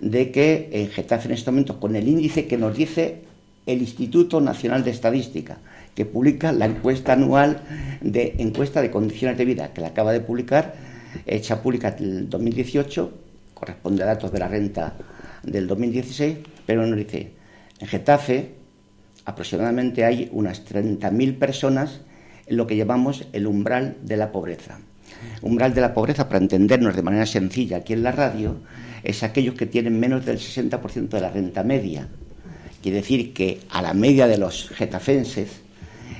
[0.00, 3.22] de que en Getafe en este momento, con el índice que nos dice
[3.66, 5.58] el Instituto Nacional de Estadística,
[5.94, 7.60] que publica la encuesta anual
[8.00, 10.74] de encuesta de condiciones de vida, que la acaba de publicar,
[11.26, 13.12] hecha pública en el 2018,
[13.54, 14.94] corresponde a datos de la renta
[15.42, 17.30] del 2016, pero nos dice,
[17.78, 18.61] en Getafe
[19.24, 22.00] aproximadamente hay unas 30.000 personas
[22.46, 24.80] en lo que llamamos el umbral de la pobreza.
[25.42, 28.56] Umbral de la pobreza, para entendernos de manera sencilla aquí en la radio,
[29.02, 32.08] es aquellos que tienen menos del 60% de la renta media.
[32.82, 35.60] Quiere decir que a la media de los getafenses,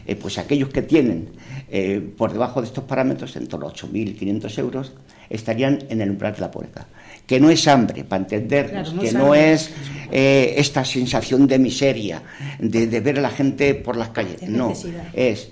[0.07, 1.31] eh, pues aquellos que tienen
[1.69, 4.93] eh, por debajo de estos parámetros, en torno a 8.500 euros,
[5.29, 6.87] estarían en el umbral de la pobreza
[7.27, 9.71] que no es hambre, para entendernos, que no es
[10.11, 12.23] eh, esta sensación de miseria,
[12.59, 14.73] de, ver a la gente por las calles, no,
[15.13, 15.51] es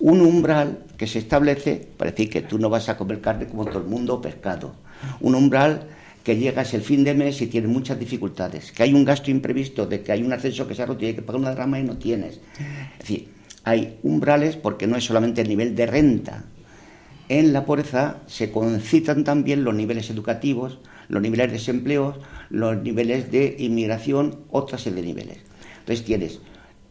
[0.00, 3.64] un umbral que se establece para decir que tú no vas a comer carne como
[3.64, 4.74] todo el mundo o pescado,
[5.20, 5.88] un umbral
[6.22, 9.86] que llegas el fin de mes y tienes muchas dificultades, que hay un gasto imprevisto,
[9.86, 11.80] de que hay un ascenso que se ha roto y hay que pagar una rama
[11.80, 12.40] y no tienes.
[12.92, 13.28] Es decir,
[13.64, 16.44] hay umbrales porque no es solamente el nivel de renta.
[17.28, 20.78] En la pobreza se concitan también los niveles educativos,
[21.08, 22.18] los niveles de desempleo,
[22.50, 25.38] los niveles de inmigración, otra serie de niveles.
[25.80, 26.40] Entonces tienes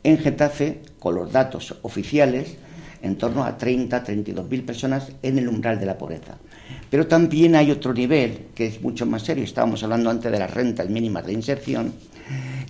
[0.03, 2.57] en Getafe, con los datos oficiales,
[3.01, 6.37] en torno a 30, 32 mil personas en el umbral de la pobreza.
[6.89, 9.43] Pero también hay otro nivel que es mucho más serio.
[9.43, 11.93] Estábamos hablando antes de las rentas mínimas de inserción,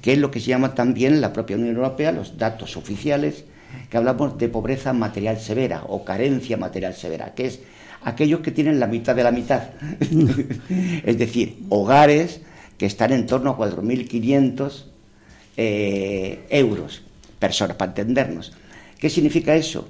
[0.02, 3.46] que es lo que se llama también la propia Unión Europea, los datos oficiales,
[3.90, 7.60] que hablamos de pobreza material severa o carencia material severa, que es
[8.08, 9.63] aquellos que tienen la mitad de la mitad.
[11.04, 12.39] es decir, hogares
[12.78, 14.84] que están en torno a 4.500
[15.58, 17.02] eh, euros,
[17.38, 18.54] personas, para entendernos.
[18.98, 19.89] ¿Qué significa eso?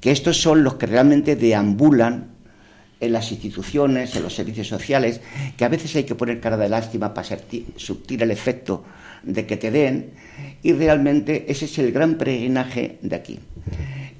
[0.00, 2.28] Que estos son los que realmente deambulan
[3.00, 5.20] en las instituciones, en los servicios sociales,
[5.56, 7.36] que a veces hay que poner cara de lástima para
[7.76, 8.84] subtir el efecto
[9.24, 10.12] de que te den,
[10.62, 13.40] y realmente ese es el gran peregrinaje de aquí.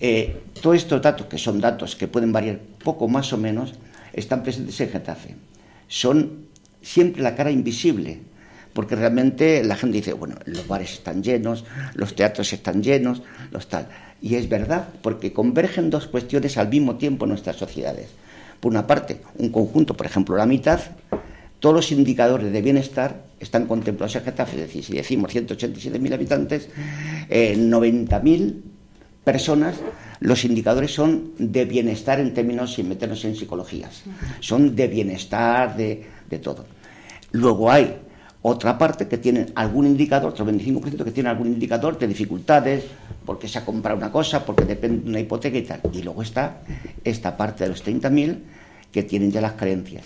[0.00, 3.74] Eh, todos estos datos, que son datos que pueden variar poco más o menos,
[4.12, 5.34] están presentes en Getafe.
[5.88, 6.46] Son
[6.82, 8.20] siempre la cara invisible,
[8.72, 13.68] porque realmente la gente dice, bueno, los bares están llenos, los teatros están llenos, los
[13.68, 13.88] tal.
[14.20, 18.08] Y es verdad, porque convergen dos cuestiones al mismo tiempo en nuestras sociedades.
[18.60, 20.80] Por una parte, un conjunto, por ejemplo, la mitad,
[21.60, 26.68] todos los indicadores de bienestar están contemplados en Getafe, es decir, si decimos 187.000 habitantes,
[27.28, 28.75] eh, 90.000
[29.26, 29.74] personas,
[30.20, 34.04] los indicadores son de bienestar en términos, sin meternos en psicologías,
[34.38, 36.64] son de bienestar, de, de todo.
[37.32, 37.96] Luego hay
[38.42, 42.84] otra parte que tiene algún indicador, otro 25% que tiene algún indicador de dificultades,
[43.24, 45.80] porque se ha comprado una cosa, porque depende de una hipoteca y tal.
[45.92, 46.60] Y luego está
[47.02, 48.38] esta parte de los 30.000
[48.92, 50.04] que tienen ya las carencias.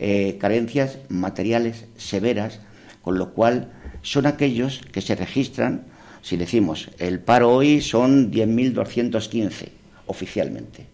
[0.00, 2.58] Eh, carencias materiales severas,
[3.02, 3.70] con lo cual
[4.02, 5.84] son aquellos que se registran,
[6.28, 9.68] si decimos, el paro hoy son 10.215
[10.06, 10.86] oficialmente.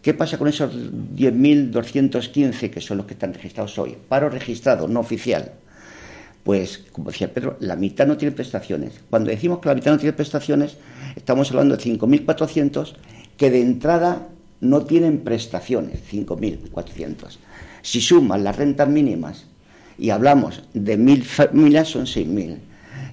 [0.00, 3.96] ¿Qué pasa con esos 10.215 que son los que están registrados hoy?
[4.08, 5.52] Paro registrado, no oficial
[6.44, 9.00] pues, como decía Pedro, la mitad no tiene prestaciones.
[9.08, 10.76] Cuando decimos que la mitad no tiene prestaciones,
[11.16, 12.92] estamos hablando de 5.400
[13.38, 14.28] que de entrada
[14.60, 17.38] no tienen prestaciones, 5.400.
[17.80, 19.46] Si suman las rentas mínimas
[19.98, 22.58] y hablamos de 1.000 familias, son 6.000.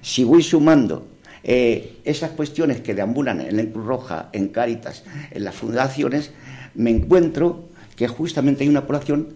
[0.02, 1.06] Si voy sumando
[1.44, 6.30] eh, esas cuestiones que deambulan en la Cruz Roja, en Cáritas, en las fundaciones,
[6.74, 9.34] me encuentro que justamente hay una población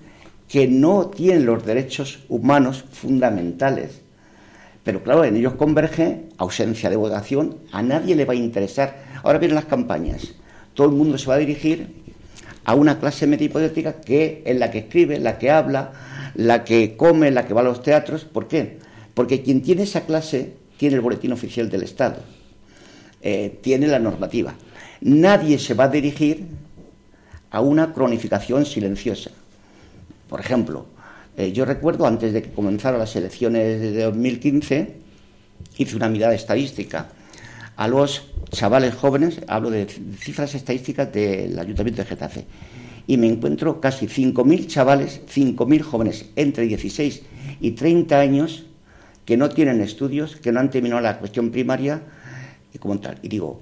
[0.48, 4.00] que no tienen los derechos humanos fundamentales.
[4.84, 9.02] Pero claro, en ellos converge ausencia de votación, a nadie le va a interesar.
[9.24, 10.34] Ahora vienen las campañas,
[10.74, 12.04] todo el mundo se va a dirigir
[12.64, 15.92] a una clase media hipotética que es la que escribe, la que habla,
[16.34, 18.24] la que come, la que va a los teatros.
[18.24, 18.78] ¿Por qué?
[19.14, 22.18] Porque quien tiene esa clase tiene el boletín oficial del Estado,
[23.22, 24.54] eh, tiene la normativa.
[25.00, 26.46] Nadie se va a dirigir
[27.50, 29.30] a una cronificación silenciosa.
[30.28, 30.86] Por ejemplo,
[31.36, 34.94] eh, yo recuerdo antes de que comenzaran las elecciones de 2015,
[35.78, 37.08] hice una mirada estadística
[37.76, 39.86] a los chavales jóvenes, hablo de
[40.18, 42.46] cifras estadísticas del Ayuntamiento de Getafe,
[43.06, 47.22] y me encuentro casi 5.000 chavales, 5.000 jóvenes entre 16
[47.60, 48.64] y 30 años
[49.26, 52.00] que no tienen estudios, que no han terminado la cuestión primaria
[52.72, 53.18] y como tal.
[53.20, 53.60] Y digo,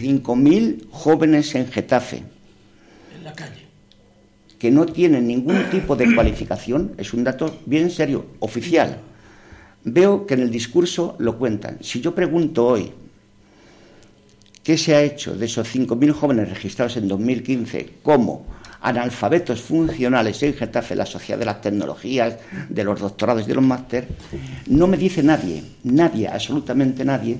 [0.00, 2.24] 5.000 jóvenes en Getafe.
[3.16, 3.66] En la calle
[4.58, 8.98] que no tienen ningún tipo de cualificación, es un dato bien serio, oficial.
[9.84, 11.78] Veo que en el discurso lo cuentan.
[11.82, 12.92] Si yo pregunto hoy
[14.62, 18.46] qué se ha hecho de esos 5.000 jóvenes registrados en 2015 como
[18.80, 22.36] analfabetos funcionales en Getafe, la sociedad de las tecnologías,
[22.68, 24.06] de los doctorados y de los máster,
[24.66, 27.38] no me dice nadie, nadie, absolutamente nadie,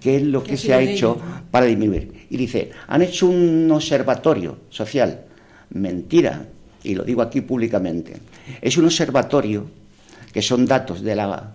[0.00, 1.18] qué es lo que se ha hecho
[1.50, 2.26] para disminuir.
[2.30, 5.24] Y dice, han hecho un observatorio social
[5.70, 6.46] mentira,
[6.82, 8.16] y lo digo aquí públicamente.
[8.60, 9.66] Es un observatorio
[10.32, 11.54] que son datos de la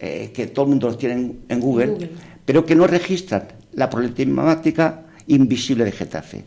[0.00, 2.10] eh, que todo el mundo los tiene en, Google,
[2.44, 6.44] pero que no registran la problemática invisible de Getafe,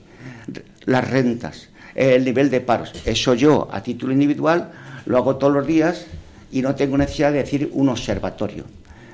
[0.86, 2.94] las rentas, el nivel de paros.
[3.06, 4.72] Eso yo, a título individual,
[5.06, 6.06] lo hago todos los días
[6.52, 8.66] y no tengo necesidad de decir un observatorio.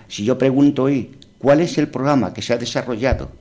[0.08, 3.32] Si yo pregunto hoy cuál es el programa que se ha desarrollado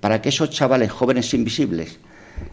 [0.00, 1.98] para que esos chavales jóvenes invisibles,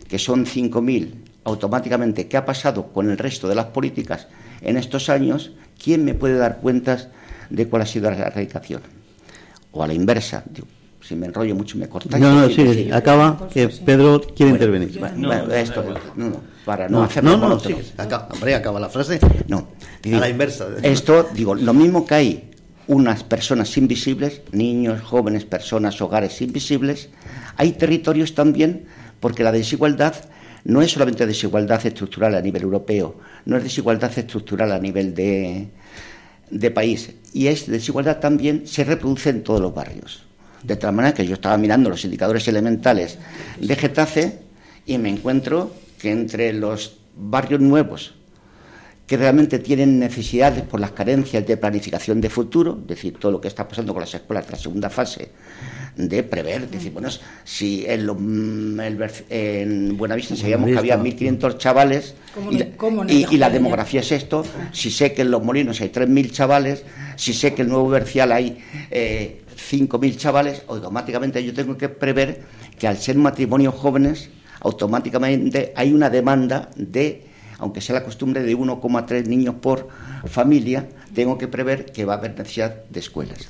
[0.08, 1.12] que son 5.000,
[1.44, 4.28] automáticamente qué ha pasado con el resto de las políticas
[4.62, 7.08] en estos años, ¿quién me puede dar cuentas
[7.50, 8.82] de cuál ha sido la erradicación?
[9.72, 10.44] O a la inversa,
[11.08, 12.22] si me enrollo mucho me cortáis.
[12.22, 15.00] No, no, sí, acaba, que Pedro quiere intervenir.
[15.16, 15.84] no, esto,
[16.16, 19.20] no, no, para no, hacer No, no, sí, acaba, hombre, acaba la frase.
[19.48, 19.70] No,
[20.06, 20.68] a la inversa.
[20.84, 22.52] Esto, digo, lo mismo que hay
[22.88, 27.10] unas personas invisibles, niños, jóvenes, personas, hogares invisibles,
[27.56, 28.86] hay territorios también,
[29.22, 30.14] porque la desigualdad
[30.66, 33.16] no es solamente desigualdad estructural a nivel europeo,
[33.46, 35.70] no es desigualdad estructural a nivel de,
[36.50, 40.27] de país, y es desigualdad también, se reproduce en todos los barrios.
[40.64, 43.18] De tal manera que yo estaba mirando los indicadores elementales
[43.60, 44.40] de Getafe
[44.86, 48.16] y me encuentro que entre los barrios nuevos
[49.08, 53.40] que realmente tienen necesidades por las carencias de planificación de futuro, es decir, todo lo
[53.40, 55.32] que está pasando con las escuelas de la segunda fase
[55.96, 57.10] de prever, decir, bueno,
[57.44, 58.08] si en,
[59.30, 62.16] en Buenavista sabíamos que había 1.500 chavales
[63.08, 66.84] y, la demografía es esto, si sé que en Los Molinos hay 3.000 chavales,
[67.16, 68.60] si sé que en Nuevo Bercial hay
[68.92, 72.42] eh, 5.000 chavales, automáticamente yo tengo que prever
[72.78, 74.30] que al ser matrimonios jóvenes,
[74.60, 77.27] automáticamente hay una demanda de,
[77.60, 79.88] aunque sea la costumbre de 1,3 niños por
[80.26, 83.50] familia, tengo que prever que va a haber necesidad de escuelas.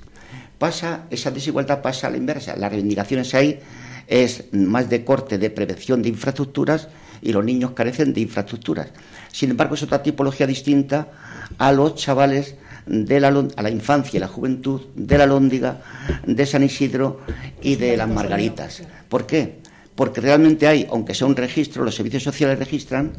[0.57, 2.55] Pasa, esa desigualdad pasa a la inversa.
[2.55, 3.59] Las reivindicaciones ahí
[4.07, 6.87] es más de corte de prevención de infraestructuras
[7.21, 8.89] y los niños carecen de infraestructuras.
[9.31, 11.09] Sin embargo, es otra tipología distinta
[11.57, 12.55] a los chavales
[12.85, 15.81] de la, la infancia y la juventud de la Lóndiga,
[16.25, 17.21] de San Isidro
[17.61, 18.81] y de las Margaritas.
[19.09, 19.59] ¿Por qué?
[19.93, 23.11] Porque realmente hay, aunque sea un registro, los servicios sociales registran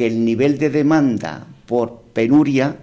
[0.00, 2.74] que el nivel de demanda por penuria,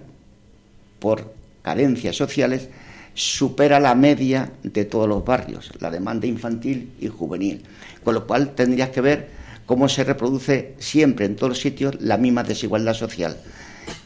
[1.00, 2.68] por carencias sociales,
[3.12, 7.64] supera la media de todos los barrios, la demanda infantil y juvenil.
[8.04, 9.30] Con lo cual tendrías que ver
[9.66, 13.36] cómo se reproduce siempre en todos los sitios la misma desigualdad social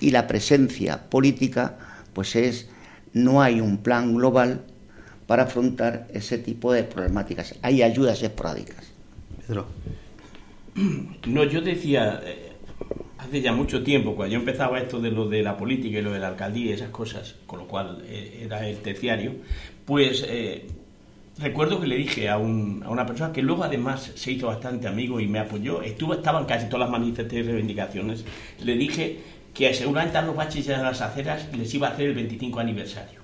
[0.01, 1.77] y la presencia política,
[2.15, 2.71] pues es,
[3.13, 4.63] no hay un plan global
[5.27, 7.57] para afrontar ese tipo de problemáticas.
[7.61, 8.87] Hay ayudas esporádicas.
[9.47, 9.67] Pedro.
[11.27, 12.52] No, yo decía, eh,
[13.23, 16.13] hace ya mucho tiempo, cuando yo empezaba esto de lo de la política y lo
[16.13, 19.33] de la alcaldía y esas cosas, con lo cual eh, era el terciario,
[19.85, 20.67] pues eh,
[21.39, 24.89] recuerdo que le dije a, un, a, una persona que luego además se hizo bastante
[24.89, 28.25] amigo y me apoyó, estuvo, estaban casi todas las manifestaciones y reivindicaciones,
[28.63, 29.19] le dije
[29.55, 32.59] que seguramente a los baches y a las aceras les iba a hacer el 25
[32.59, 33.21] aniversario.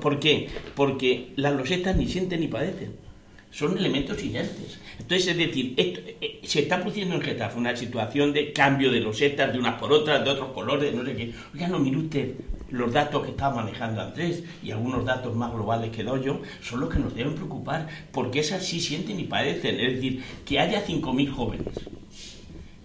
[0.00, 0.48] ¿Por qué?
[0.74, 3.07] Porque las losetas ni sienten ni padecen.
[3.50, 4.78] Son elementos inertes.
[4.98, 9.52] Entonces, es decir, eh, se está produciendo en Getafe una situación de cambio de losetas
[9.52, 11.32] de unas por otras, de otros colores, no sé qué.
[11.54, 12.34] Oiga, no, mire usted,
[12.70, 16.80] los datos que estaba manejando Andrés y algunos datos más globales que doy yo son
[16.80, 19.80] los que nos deben preocupar, porque esas sí sienten y padecen.
[19.80, 21.74] Es decir, que haya 5.000 jóvenes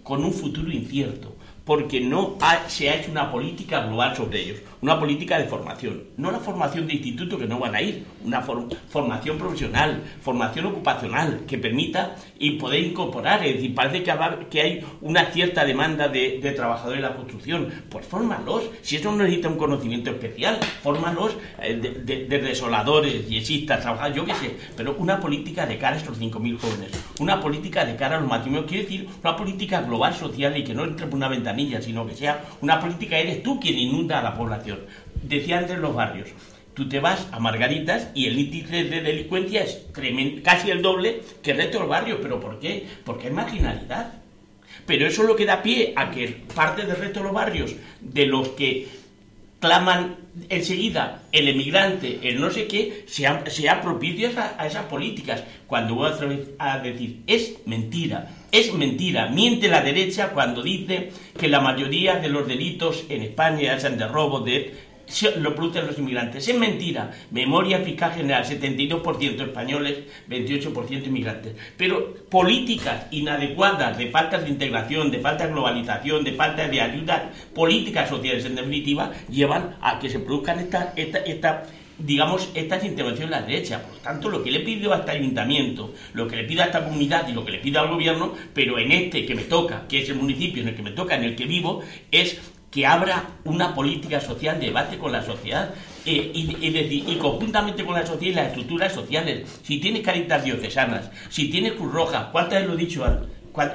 [0.03, 1.35] con un futuro incierto,
[1.65, 2.37] porque no
[2.67, 6.87] se ha hecho una política global sobre ellos, una política de formación, no la formación
[6.87, 12.51] de instituto que no van a ir, una formación profesional, formación ocupacional que permita y
[12.51, 17.69] poder incorporar, es decir, parece que, hay una cierta demanda de, trabajadores de la construcción,
[17.89, 24.17] pues fórmalos, si eso no necesita un conocimiento especial, fórmalos eh, de, de, yesistas, trabajadores,
[24.17, 27.95] yo qué sé, pero una política de cara a estos 5.000 jóvenes, una política de
[27.95, 31.15] cara a los matrimonios, quiere decir una política global social y que no entre por
[31.15, 34.79] una ventana sino que sea una política, eres tú quien inunda a la población.
[35.21, 36.29] Decía antes los barrios,
[36.73, 39.85] tú te vas a Margaritas y el índice de delincuencia es
[40.43, 42.19] casi el doble que el resto del barrio.
[42.21, 42.85] ¿Pero por qué?
[43.03, 44.13] Porque hay marginalidad.
[44.85, 48.25] Pero eso lo que da pie a que parte del resto de los barrios, de
[48.25, 48.87] los que
[49.59, 50.17] claman
[50.49, 55.43] enseguida el emigrante, el no sé qué, sea, sea propicio a, esas políticas.
[55.67, 56.11] Cuando voy
[56.59, 62.17] a, a decir, es mentira, es mentira, miente la derecha cuando dice que la mayoría
[62.17, 64.75] de los delitos en España, sean de robo, de
[65.37, 66.47] lo producen los inmigrantes.
[66.47, 67.11] Es mentira.
[67.31, 71.55] Memoria fiscal general, 72% españoles, 28% inmigrantes.
[71.77, 77.31] Pero políticas inadecuadas de falta de integración, de falta de globalización, de falta de ayuda,
[77.55, 81.63] políticas sociales en definitiva, llevan a que se produzcan esta, esta, esta
[81.97, 83.81] digamos, estas intervenciones de la derecha.
[83.81, 86.65] Por lo tanto, lo que le pido a este ayuntamiento, lo que le pido a
[86.65, 89.87] esta comunidad y lo que le pido al gobierno, pero en este que me toca,
[89.87, 91.81] que es el municipio en el que me toca, en el que vivo,
[92.11, 92.39] es
[92.73, 95.75] que abra una política social de debate con la sociedad
[96.05, 99.59] eh, y, conjuntamente con la sociedad y las estructuras sociales.
[99.61, 103.29] Si tienes caritas diocesanas, si tienes Cruz Roja, ¿cuántas veces lo he dicho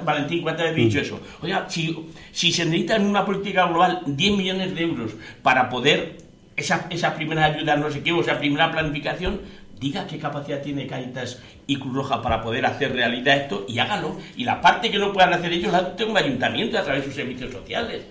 [0.04, 1.02] Valentín, ¿cuántas veces he dicho mm.
[1.02, 1.20] eso?
[1.42, 1.96] Oiga, si,
[2.32, 5.12] si se necesita en una política global 10 millones de euros
[5.42, 6.27] para poder
[6.58, 9.40] esa, esa primera ayuda, no sé qué, o esa primera planificación,
[9.78, 14.16] diga qué capacidad tiene Caritas y Cruz Roja para poder hacer realidad esto y hágalo.
[14.36, 17.06] Y la parte que no puedan hacer ellos la tengo un ayuntamiento a través de
[17.06, 18.02] sus servicios sociales.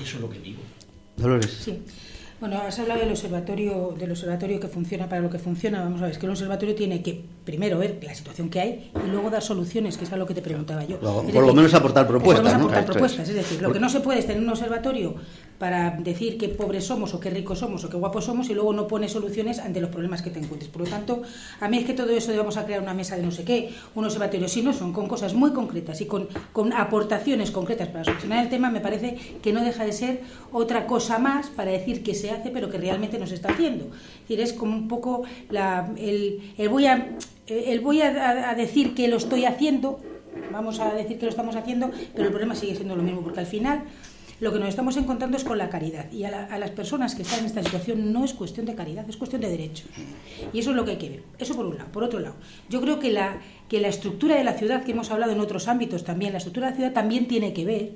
[0.00, 0.60] Eso es lo que digo.
[1.16, 1.50] Dolores.
[1.50, 1.82] Sí.
[2.40, 5.82] Bueno, has hablado del observatorio, del observatorio que funciona para lo que funciona.
[5.82, 8.92] Vamos a ver, es que el observatorio tiene que primero ver la situación que hay
[9.04, 11.00] y luego dar soluciones, que es a lo que te preguntaba yo.
[11.00, 12.66] por lo menos aportar propuestas, ¿no?
[12.66, 15.16] aportar propuestas, es decir, lo que no se puede es tener un observatorio
[15.58, 18.72] para decir qué pobres somos o qué ricos somos o qué guapos somos y luego
[18.72, 20.70] no pone soluciones ante los problemas que te encuentres.
[20.70, 21.22] Por lo tanto,
[21.60, 23.42] a mí es que todo eso de vamos a crear una mesa de no sé
[23.42, 27.88] qué, un observatorio, si no son con cosas muy concretas y con, con aportaciones concretas
[27.88, 30.20] para solucionar el tema, me parece que no deja de ser
[30.52, 33.88] otra cosa más para decir que se hace pero que realmente no se está haciendo.
[34.30, 37.16] Decir, es como un poco la, el, voy, a,
[37.48, 39.98] el voy a, a decir que lo estoy haciendo,
[40.52, 43.40] vamos a decir que lo estamos haciendo, pero el problema sigue siendo lo mismo, porque
[43.40, 43.82] al final
[44.40, 46.10] lo que nos estamos encontrando es con la caridad.
[46.10, 49.16] Y a, las personas que están en esta situación no es cuestión de caridad, es
[49.16, 49.88] cuestión de derechos.
[50.52, 51.22] Y eso es lo que hay que ver.
[51.38, 51.92] Eso por un lado.
[51.92, 52.36] Por otro lado,
[52.68, 55.68] yo creo que la, que la estructura de la ciudad, que hemos hablado en otros
[55.68, 57.90] ámbitos también, la estructura de la ciudad también tiene que ver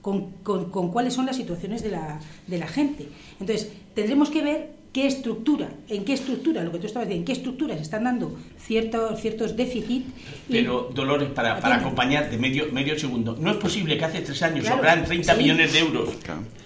[0.00, 3.08] con, con cuáles son las situaciones de la, de la gente.
[3.38, 7.26] Entonces, tendremos que ver qué estructura, en qué estructura, lo que tú estabas diciendo, en
[7.26, 10.06] qué estructura se están dando ciertos, ciertos déficits.
[10.48, 14.66] Pero, Dolores, para, para acompañarte, medio, medio segundo, no es posible que hace tres años
[14.66, 16.08] sobraran 30 millones de euros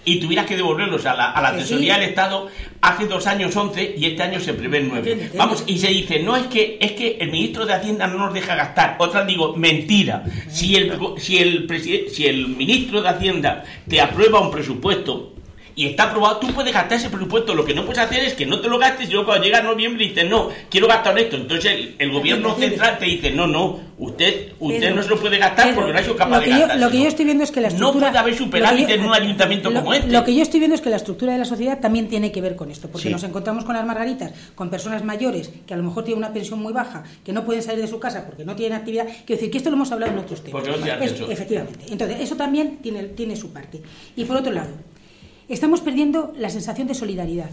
[0.05, 2.47] y tuvieras que devolverlos a la, a la tesorería del Estado
[2.81, 5.31] hace dos años 11 y este año se prevé 9.
[5.35, 8.33] Vamos, y se dice, no, es que, es que el ministro de Hacienda no nos
[8.33, 8.95] deja gastar.
[8.99, 10.23] Otra digo, mentira.
[10.49, 15.34] Si el, si el, si el ministro de Hacienda te aprueba un presupuesto
[15.75, 17.53] y está aprobado, tú puedes gastar ese presupuesto.
[17.53, 19.61] Lo que no puedes hacer es que no te lo gastes y luego cuando llega
[19.61, 21.35] noviembre dices, no, quiero gastar esto.
[21.35, 25.75] Entonces el, gobierno central te dice, no, no, usted usted no se lo puede gastar
[25.75, 26.79] porque no ha sido capaz de gastar.
[26.79, 28.05] Lo que yo estoy viendo es que la estructura...
[28.07, 30.11] No puede haber superávit en un ayuntamiento como este.
[30.11, 32.39] Lo que yo estoy viendo es que la estructura de la sociedad también tiene que
[32.39, 35.83] ver con esto, porque nos encontramos con las margaritas, con personas mayores que a lo
[35.83, 38.55] mejor tienen una pensión muy baja, que no pueden salir de su casa porque no
[38.55, 39.05] tienen actividad.
[39.05, 40.63] Quiero decir que esto lo hemos hablado en otros temas.
[41.29, 41.85] efectivamente.
[41.89, 43.81] Entonces, eso también tiene, tiene su parte.
[44.15, 44.69] Y por otro lado,
[45.47, 47.51] Estamos perdiendo la sensación de solidaridad.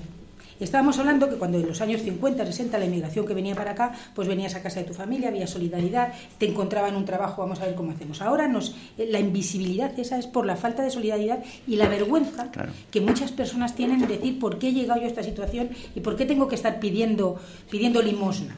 [0.59, 3.93] Estábamos hablando que cuando en los años 50, 60 la inmigración que venía para acá,
[4.15, 7.67] pues venías a casa de tu familia, había solidaridad, te encontraban un trabajo, vamos a
[7.67, 8.23] ver cómo hacemos.
[8.23, 12.51] Ahora nos, la invisibilidad esa es por la falta de solidaridad y la vergüenza
[12.91, 16.01] que muchas personas tienen de decir por qué he llegado yo a esta situación y
[16.01, 17.39] por qué tengo que estar pidiendo,
[17.71, 18.57] pidiendo limosna.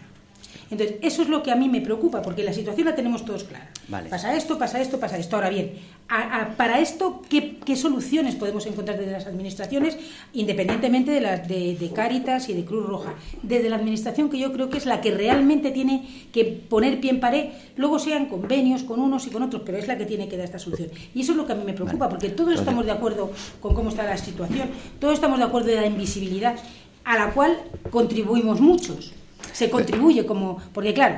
[0.75, 3.45] Entonces, eso es lo que a mí me preocupa, porque la situación la tenemos todos
[3.45, 3.71] clara.
[4.11, 5.37] Pasa esto, pasa esto, pasa esto.
[5.37, 5.75] Ahora bien,
[6.57, 9.97] para esto, ¿qué, soluciones podemos encontrar desde las administraciones,
[10.33, 13.15] independientemente de las de, de Cáritas y de Cruz Roja?
[13.45, 17.11] Desde la administración, que yo creo que es la que realmente tiene que poner pie
[17.11, 20.27] en pared, luego sean convenios con unos y con otros, pero es la que tiene
[20.27, 20.89] que dar esta solución.
[21.15, 23.75] Y eso es lo que a mí me preocupa, porque todos estamos de acuerdo con
[23.75, 26.57] cómo está la situación, todos estamos de acuerdo de la invisibilidad
[27.05, 27.57] a la cual
[27.93, 29.13] contribuimos muchos
[29.55, 31.17] se contribuye como porque claro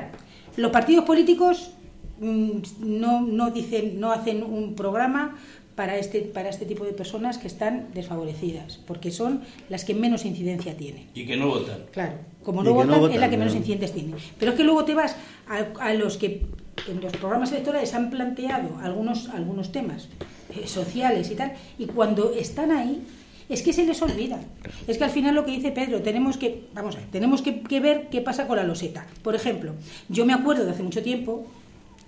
[0.55, 1.71] los partidos políticos
[2.19, 5.35] mm, no, no dicen no hacen un programa
[5.75, 10.25] para este para este tipo de personas que están desfavorecidas porque son las que menos
[10.25, 11.07] incidencia tienen.
[11.13, 11.85] Y que no votan.
[11.91, 12.17] Claro
[12.47, 14.13] como no, votan, es la que menos incidencias tiene.
[14.39, 15.17] Pero es que luego te vas
[15.49, 16.45] a, los que
[16.87, 20.07] en los programas electorales han planteado algunos algunos temas
[20.55, 23.03] eh, sociales y tal y cuando están ahí
[23.49, 24.39] es que se les olvida.
[24.87, 27.79] Es que al final lo que dice Pedro, tenemos que, vamos a ver, tenemos que,
[27.79, 29.05] ver qué pasa con la loseta.
[29.23, 29.73] Por ejemplo,
[30.09, 31.47] yo me acuerdo de hace mucho tiempo,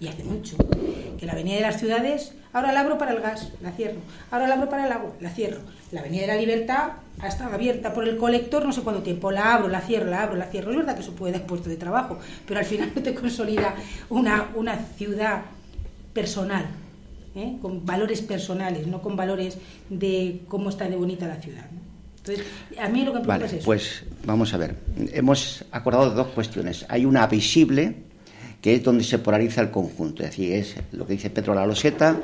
[0.01, 0.55] y hace mucho,
[1.17, 3.99] que la avenida de las ciudades, ahora la abro para el gas, la cierro,
[4.31, 5.59] ahora la abro para el agua, la cierro.
[5.91, 9.31] La avenida de la libertad ha estado abierta por el colector no sé cuánto tiempo,
[9.31, 10.71] la abro, la cierro, la abro, la cierro.
[10.71, 12.17] Es verdad que eso puede dar puesto de trabajo,
[12.47, 13.75] pero al final no te consolida
[14.09, 15.41] una, una ciudad
[16.13, 16.65] personal.
[17.39, 17.57] ¿Eh?
[17.61, 19.57] con valores personales, no con valores
[19.89, 21.65] de cómo está de bonita la ciudad.
[22.17, 22.45] Entonces,
[22.79, 23.65] a mí lo que me preocupa es eso.
[23.65, 24.75] Pues vamos a ver,
[25.13, 26.85] hemos acordado dos cuestiones.
[26.89, 27.95] Hay una visible,
[28.61, 31.65] que es donde se polariza el conjunto, es decir, es lo que dice Pedro La
[31.65, 32.19] Loseta,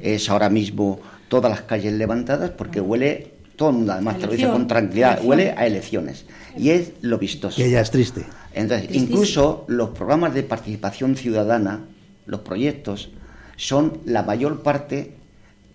[0.00, 4.32] es ahora mismo todas las calles levantadas porque huele todo el mundo, además te lo
[4.32, 6.26] dice con tranquilidad, huele a elecciones.
[6.58, 7.56] Y es lo vistoso.
[7.56, 8.24] Que ya es triste.
[8.52, 11.84] Entonces, incluso los programas de participación ciudadana,
[12.26, 13.10] los proyectos,
[13.56, 15.12] son la mayor parte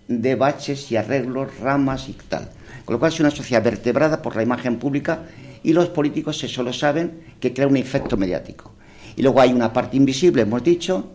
[0.08, 2.50] de baches y arreglos, ramas y tal.
[2.86, 5.24] Con lo cual es una sociedad vertebrada por la imagen pública
[5.64, 8.72] y los políticos se solo saben que crea un efecto mediático.
[9.16, 11.12] Y luego hay una parte invisible, hemos dicho,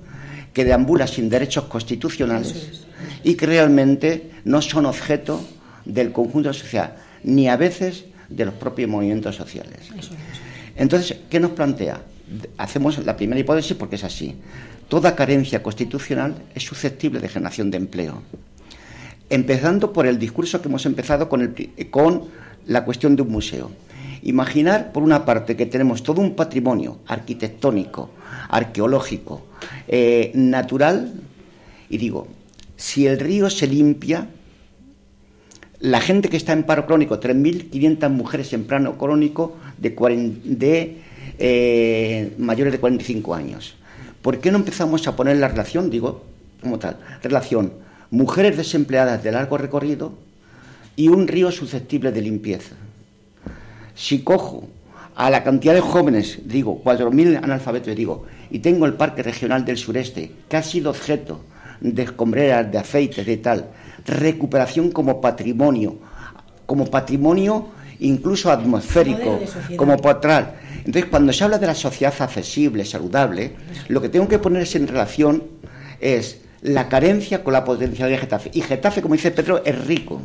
[0.53, 2.87] que deambula sin derechos constitucionales
[3.23, 5.45] y que realmente no son objeto
[5.85, 9.91] del conjunto de la sociedad, ni a veces de los propios movimientos sociales.
[10.77, 12.01] Entonces, ¿qué nos plantea?
[12.59, 14.35] Hacemos la primera hipótesis porque es así
[14.89, 18.23] toda carencia constitucional es susceptible de generación de empleo.
[19.29, 22.25] Empezando por el discurso que hemos empezado con,
[22.67, 23.71] la cuestión de un museo.
[24.23, 28.11] Imaginar, por una parte, que tenemos todo un patrimonio arquitectónico,
[28.49, 29.47] arqueológico,
[29.87, 31.13] eh, natural,
[31.89, 32.29] y digo,
[32.77, 34.29] si el río se limpia,
[35.81, 40.97] la gente que está en paro crónico, 3.500 mujeres en paro crónico de,
[41.39, 43.77] eh, mayores de 45 años,
[44.27, 46.25] ¿Por qué no empezamos a poner la relación, digo,
[46.61, 47.75] como tal, relación
[48.11, 50.15] mujeres desempleadas de largo recorrido
[50.97, 52.75] y un río susceptible de limpieza?
[53.95, 54.67] Si cojo
[55.15, 59.77] a la cantidad de jóvenes, digo, 4.000 analfabetos, digo, y tengo el Parque Regional del
[59.77, 61.43] Sureste, que ha sido objeto
[61.81, 63.67] de escombreras, de aceites, de tal,
[64.07, 65.99] recuperación como patrimonio,
[66.67, 67.69] como patrimonio
[68.01, 69.41] incluso atmosférico,
[69.77, 70.55] como potral.
[70.79, 73.53] Entonces, cuando se habla de la sociedad accesible, saludable,
[73.89, 75.43] lo que tengo que ponerse en relación
[76.01, 78.51] es la carencia con la potencialidad de Getafe.
[78.55, 80.21] Y Getafe, como dice Pedro, es rico.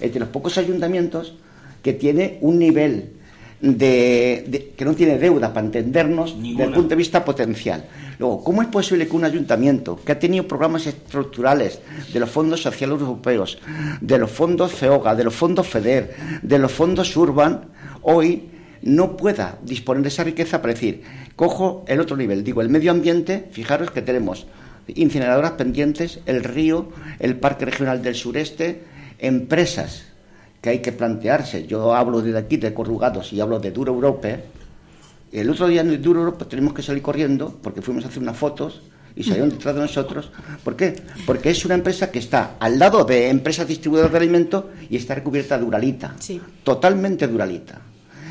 [0.00, 1.34] Es de los pocos ayuntamientos
[1.82, 3.10] que tiene un nivel
[3.60, 7.84] de, que no tiene deuda para entendernos desde el punto de vista potencial.
[8.22, 11.80] Luego, ¿cómo es posible que un ayuntamiento que ha tenido programas estructurales
[12.12, 13.58] de los fondos sociales europeos,
[14.00, 17.62] de los fondos FEOGA, de los fondos FEDER, de los fondos Urban,
[18.02, 18.44] hoy
[18.82, 21.02] no pueda disponer de esa riqueza para decir,
[21.34, 24.46] cojo el otro nivel, digo, el medio ambiente, fijaros que tenemos
[24.86, 28.84] incineradoras pendientes, el río, el Parque Regional del Sureste,
[29.18, 30.04] empresas
[30.60, 31.66] que hay que plantearse.
[31.66, 34.61] Yo hablo desde aquí de corrugados y hablo de Duro Europe.
[35.32, 38.36] El otro día en Duro Europe tenemos que salir corriendo porque fuimos a hacer unas
[38.36, 38.82] fotos
[39.16, 40.30] y salieron detrás de nosotros.
[40.62, 40.94] ¿Por qué?
[41.26, 45.14] Porque es una empresa que está al lado de empresas distribuidoras de alimentos y está
[45.14, 46.14] recubierta de Duralita.
[46.18, 46.40] Sí.
[46.62, 47.80] Totalmente Duralita.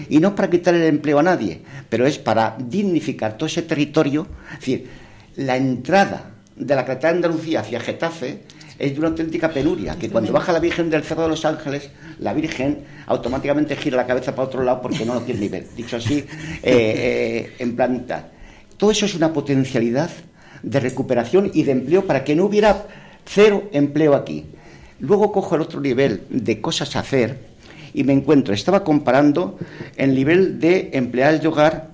[0.09, 3.63] Y no es para quitar el empleo a nadie, pero es para dignificar todo ese
[3.63, 4.27] territorio.
[4.53, 4.89] Es decir,
[5.37, 8.43] la entrada de la carretera de Andalucía hacia Getafe
[8.81, 11.91] es de una auténtica penuria, que cuando baja la Virgen del Cerro de los Ángeles,
[12.17, 15.67] la Virgen automáticamente gira la cabeza para otro lado porque no lo quiere ni ver.
[15.75, 16.27] Dicho así, eh,
[16.63, 18.31] eh, en planeta.
[18.77, 20.09] Todo eso es una potencialidad
[20.63, 22.87] de recuperación y de empleo para que no hubiera
[23.23, 24.45] cero empleo aquí.
[24.99, 27.37] Luego cojo el otro nivel de cosas a hacer
[27.93, 29.59] y me encuentro, estaba comparando
[29.95, 31.89] el nivel de empleados de hogar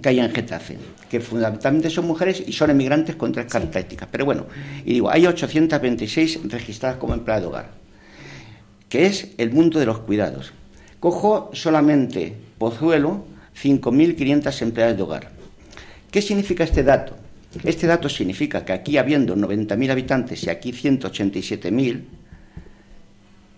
[0.00, 0.78] que hay en Getafe
[1.10, 4.08] que fundamentalmente son mujeres y son emigrantes con tres características.
[4.10, 4.46] Pero bueno,
[4.84, 7.70] y digo, hay 826 registradas como empleadas de hogar,
[8.88, 10.52] que es el mundo de los cuidados.
[11.00, 13.24] Cojo solamente Pozuelo,
[13.60, 15.30] 5.500 empleadas de hogar.
[16.10, 17.16] ¿Qué significa este dato?
[17.64, 22.02] Este dato significa que aquí, habiendo 90.000 habitantes y aquí 187.000,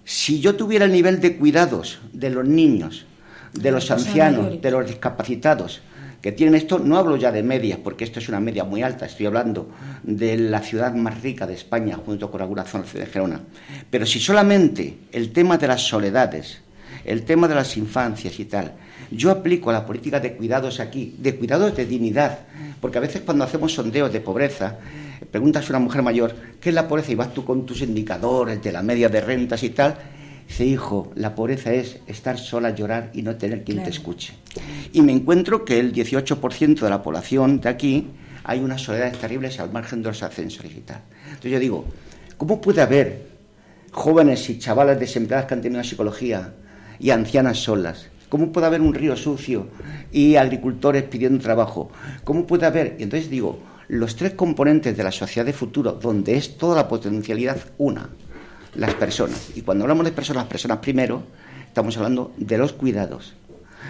[0.04, 3.06] si yo tuviera el nivel de cuidados de los niños,
[3.52, 5.82] de los ancianos, de los discapacitados,
[6.20, 9.06] que tienen esto, no hablo ya de medias, porque esto es una media muy alta,
[9.06, 9.70] estoy hablando
[10.02, 13.40] de la ciudad más rica de España, junto con alguna zona de Gerona.
[13.88, 16.60] Pero si solamente el tema de las soledades,
[17.04, 18.72] el tema de las infancias y tal,
[19.10, 22.40] yo aplico la política de cuidados aquí, de cuidados de dignidad,
[22.80, 24.76] porque a veces cuando hacemos sondeos de pobreza,
[25.30, 27.12] preguntas a una mujer mayor, ¿qué es la pobreza?
[27.12, 29.96] Y vas tú con tus indicadores de la media de rentas y tal,
[30.48, 34.32] Dice, hijo, la pobreza es estar sola, llorar y no tener quien te escuche.
[34.94, 38.08] Y me encuentro que el 18% de la población de aquí
[38.44, 41.02] hay unas soledades terribles al margen de los ascensores y tal.
[41.26, 41.84] Entonces yo digo,
[42.38, 43.26] ¿cómo puede haber
[43.92, 46.54] jóvenes y chavales desempleadas que han tenido psicología
[46.98, 48.08] y ancianas solas?
[48.30, 49.68] ¿Cómo puede haber un río sucio
[50.10, 51.90] y agricultores pidiendo trabajo?
[52.24, 52.96] ¿Cómo puede haber?
[52.98, 56.88] Y entonces digo, los tres componentes de la sociedad de futuro, donde es toda la
[56.88, 58.08] potencialidad una,
[58.78, 59.50] las personas.
[59.54, 61.22] Y cuando hablamos de personas, las personas primero,
[61.66, 63.34] estamos hablando de los cuidados,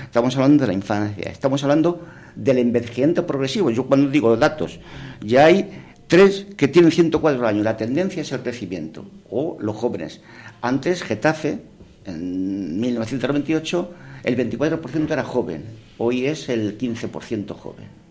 [0.03, 2.03] estamos hablando de la infancia, estamos hablando
[2.35, 3.71] del envejecimiento progresivo.
[3.71, 4.81] Yo cuando digo datos,
[5.21, 10.23] ya hay tres que tienen 104 años, la tendencia es el crecimiento, o los jóvenes.
[10.63, 11.59] Antes, Getafe,
[12.07, 13.93] en 1998,
[14.25, 15.65] el 24% era joven,
[15.99, 18.08] hoy es el 15% joven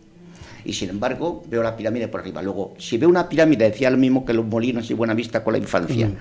[0.68, 2.42] y sin embargo veo la pirámide por arriba.
[2.42, 5.60] Luego, si veo una pirámide, decía lo mismo que los molinos y Buenavista con la
[5.60, 6.12] infancia,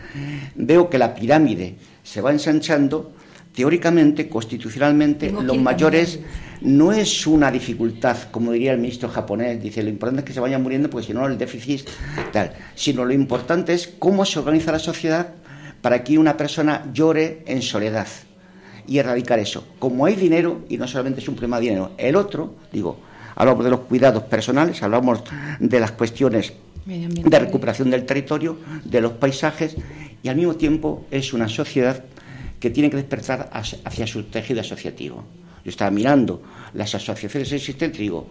[0.55, 1.74] veo que la pirámide
[2.05, 3.11] se va ensanchando,
[3.53, 6.20] teóricamente, constitucionalmente, los mayores
[6.61, 10.38] no es una dificultad, como diría el ministro japonés, dice, lo importante es que se
[10.38, 11.88] vayan muriendo porque si no el déficit
[12.32, 15.34] tal, sino lo importante es cómo se organiza la sociedad
[15.82, 18.07] para que una persona llore en soledad
[18.86, 19.66] y erradicar eso.
[19.80, 23.01] Como hay dinero, y no solamente es un problema de dinero, el otro, digo,
[23.37, 25.22] hablamos de los cuidados personales, hablamos
[25.61, 26.53] de las cuestiones
[26.87, 29.76] de recuperación del territorio, de los paisajes,
[30.22, 32.03] y al mismo tiempo es una sociedad
[32.59, 35.22] que tiene que despertar hacia su tejido asociativo.
[35.64, 36.43] Yo estaba mirando
[36.74, 38.28] las asociaciones existentes, digo,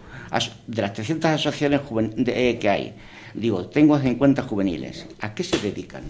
[0.66, 1.80] de las 300 asociaciones
[2.26, 2.94] eh, que hay,
[3.34, 6.04] digo, tengo 50 juveniles, ¿a qué se dedican?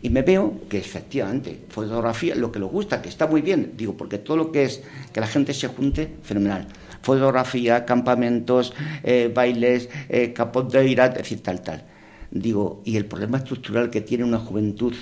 [0.00, 3.96] Y me veo que efectivamente, fotografía, lo que les gusta, que está muy bien, digo,
[3.96, 4.82] porque todo lo que es
[5.12, 6.66] que la gente se junte, fenomenal
[7.02, 8.72] fotografía, campamentos,
[9.02, 11.82] eh, bailes, eh, capoteira, es decir, tal, tal.
[12.30, 14.94] Digo, y el problema estructural que tiene una juventud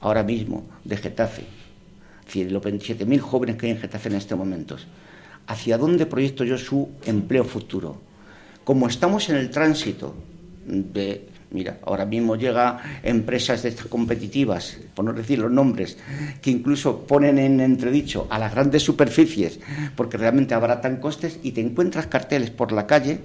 [0.00, 4.38] ahora mismo de Getafe, es decir, los 27.000 jóvenes que hay en Getafe en estos
[4.38, 4.86] momentos,
[5.46, 8.00] ¿hacia dónde proyecto yo su empleo futuro?
[8.64, 10.14] Como estamos en el tránsito
[10.66, 15.96] de Mira, ahora mismo llega empresas de estas competitivas, por no decir los nombres,
[16.42, 19.60] que incluso ponen en entredicho a las grandes superficies
[19.94, 23.20] porque realmente abaratan costes y te encuentras carteles por la calle.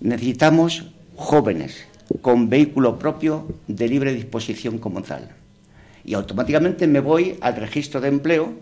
[0.00, 1.84] Necesitamos jóvenes
[2.20, 5.28] con vehículo propio de libre disposición como tal.
[6.04, 8.54] Y automáticamente me voy al registro de empleo,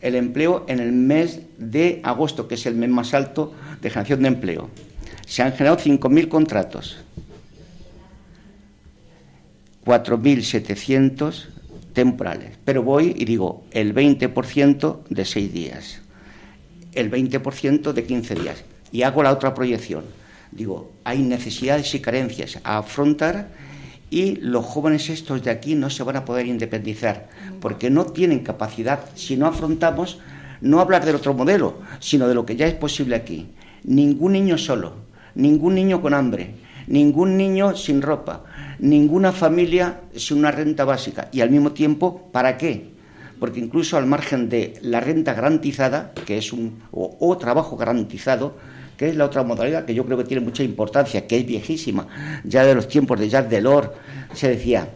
[0.00, 4.22] el empleo en el mes de agosto, que es el mes más alto de generación
[4.22, 4.70] de empleo.
[5.24, 6.98] Se han generado 5.000 contratos
[9.84, 11.48] 4.700
[11.92, 12.58] temporales.
[12.64, 16.02] Pero voy y digo el 20% de 6 días,
[16.92, 18.64] el 20% de 15 días.
[18.90, 20.04] Y hago la otra proyección.
[20.50, 23.48] Digo, hay necesidades y carencias a afrontar
[24.10, 27.30] y los jóvenes estos de aquí no se van a poder independizar
[27.60, 30.18] porque no tienen capacidad, si no afrontamos,
[30.60, 33.48] no hablar del otro modelo, sino de lo que ya es posible aquí.
[33.84, 34.96] Ningún niño solo,
[35.34, 36.54] ningún niño con hambre,
[36.86, 38.44] ningún niño sin ropa,
[38.82, 41.28] ninguna familia sin una renta básica.
[41.32, 42.90] Y al mismo tiempo, ¿para qué?
[43.38, 48.56] Porque incluso al margen de la renta garantizada, que es un o, trabajo garantizado,
[48.96, 52.08] que es la otra modalidad que yo creo que tiene mucha importancia, que es viejísima,
[52.44, 53.90] ya de los tiempos de Jacques Delors,
[54.34, 54.88] se decía,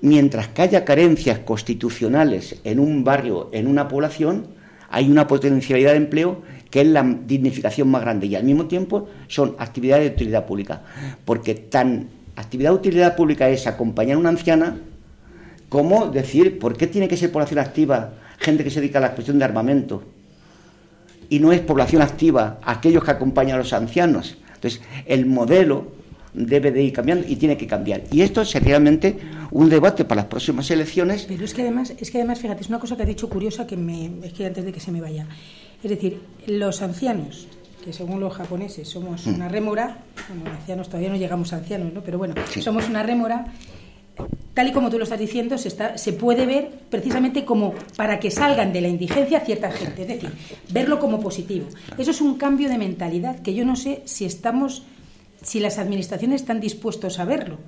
[0.00, 4.48] mientras que haya carencias constitucionales en un barrio, en una población,
[4.90, 9.08] hay una potencialidad de empleo que es la dignificación más grande y al mismo tiempo
[9.28, 10.82] son actividades de utilidad pública,
[11.24, 14.76] porque tan actividad de utilidad pública es acompañar a una anciana
[15.68, 19.14] como decir, ¿por qué tiene que ser población activa gente que se dedica a la
[19.14, 20.02] cuestión de armamento?
[21.28, 24.36] Y no es población activa aquellos que acompañan a los ancianos.
[24.54, 25.96] Entonces, el modelo
[26.32, 28.02] debe de ir cambiando y tiene que cambiar.
[28.12, 29.18] Y esto es realmente
[29.50, 31.24] un debate para las próximas elecciones.
[31.26, 33.66] Pero es que además, es que además, fíjate, es una cosa que ha dicho curiosa
[33.66, 35.26] que me, es que antes de que se me vaya.
[35.82, 37.48] Es decir, los ancianos
[37.86, 39.34] que según los japoneses somos mm.
[39.36, 42.02] una rémora, bueno, ancianos todavía no llegamos a ancianos, ¿no?
[42.02, 43.46] Pero bueno, somos una rémora,
[44.54, 48.18] tal y como tú lo estás diciendo, se, está, se puede ver precisamente como para
[48.18, 50.32] que salgan de la indigencia cierta gente, es decir,
[50.70, 51.68] verlo como positivo.
[51.96, 54.82] Eso es un cambio de mentalidad que yo no sé si estamos,
[55.42, 57.58] si las administraciones están dispuestos a verlo.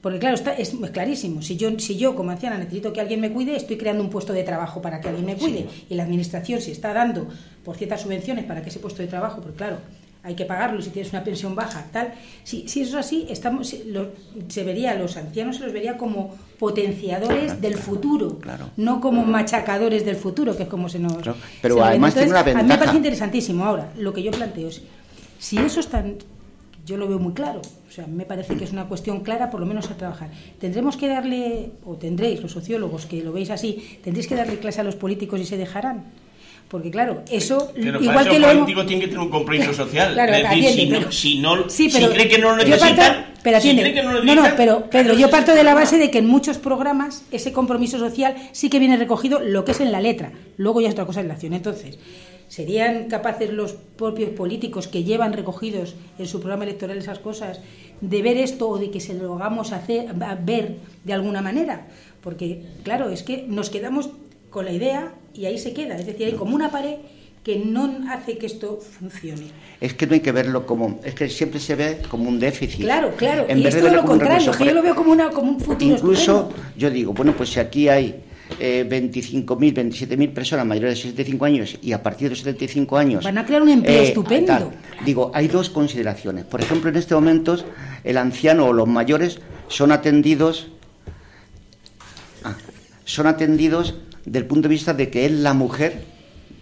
[0.00, 1.42] Porque claro, está, es clarísimo.
[1.42, 4.32] Si yo, si yo como anciana necesito que alguien me cuide, estoy creando un puesto
[4.32, 5.66] de trabajo para que alguien me cuide.
[5.90, 7.26] Y la administración si está dando
[7.64, 9.78] por ciertas subvenciones para que ese puesto de trabajo, porque claro,
[10.22, 12.12] hay que pagarlo si tienes una pensión baja, tal.
[12.44, 13.74] Si, si eso es así, estamos,
[14.48, 18.38] se vería, los ancianos se los vería como potenciadores del futuro,
[18.76, 21.14] no como machacadores del futuro, que es como se nos...
[21.62, 22.60] Pero además tiene una ventaja.
[22.60, 23.64] A mí me parece interesantísimo.
[23.64, 24.82] Ahora, lo que yo planteo es,
[25.38, 26.16] si eso es tan
[26.88, 27.60] yo lo veo muy claro.
[27.86, 30.30] O sea, me parece que es una cuestión clara, por lo menos a trabajar.
[30.58, 34.80] Tendremos que darle, o tendréis, los sociólogos que lo veis así, tendréis que darle clase
[34.80, 36.04] a los políticos y se dejarán.
[36.68, 40.12] Porque claro, eso igual que lo político tiene que tener un compromiso social.
[40.12, 43.74] Claro, es decir, si, no, si, no, si cree que no lo necesitan, pero si
[43.74, 46.10] cree que no, lo necesitan, no, no, pero Pedro, yo parto de la base de
[46.10, 49.92] que en muchos programas ese compromiso social sí que viene recogido lo que es en
[49.92, 50.32] la letra.
[50.58, 51.54] Luego ya es otra cosa en la acción.
[51.54, 51.98] Entonces,
[52.48, 57.60] ¿Serían capaces los propios políticos que llevan recogidos en su programa electoral esas cosas
[58.00, 61.86] de ver esto o de que se lo hagamos hacer, ver de alguna manera?
[62.22, 64.10] Porque, claro, es que nos quedamos
[64.50, 65.96] con la idea y ahí se queda.
[65.96, 66.96] Es decir, hay como una pared
[67.42, 69.46] que no hace que esto funcione.
[69.80, 72.80] Es que no hay que verlo como, es que siempre se ve como un déficit.
[72.80, 75.60] Claro, claro, y es todo lo contrario, que yo lo veo como, una, como un
[75.60, 75.94] futuro.
[75.94, 78.22] Incluso yo digo, bueno, pues si aquí hay
[78.58, 83.24] eh, 25.000, 27.000 personas mayores de 65 años y a partir de los 75 años...
[83.24, 84.72] Van a crear un empleo eh, estupendo.
[85.04, 86.44] Digo, hay dos consideraciones.
[86.44, 87.56] Por ejemplo, en este momento
[88.04, 90.68] el anciano o los mayores son atendidos...
[92.44, 92.56] Ah,
[93.04, 93.94] son atendidos
[94.30, 96.04] del punto de vista de que es la mujer,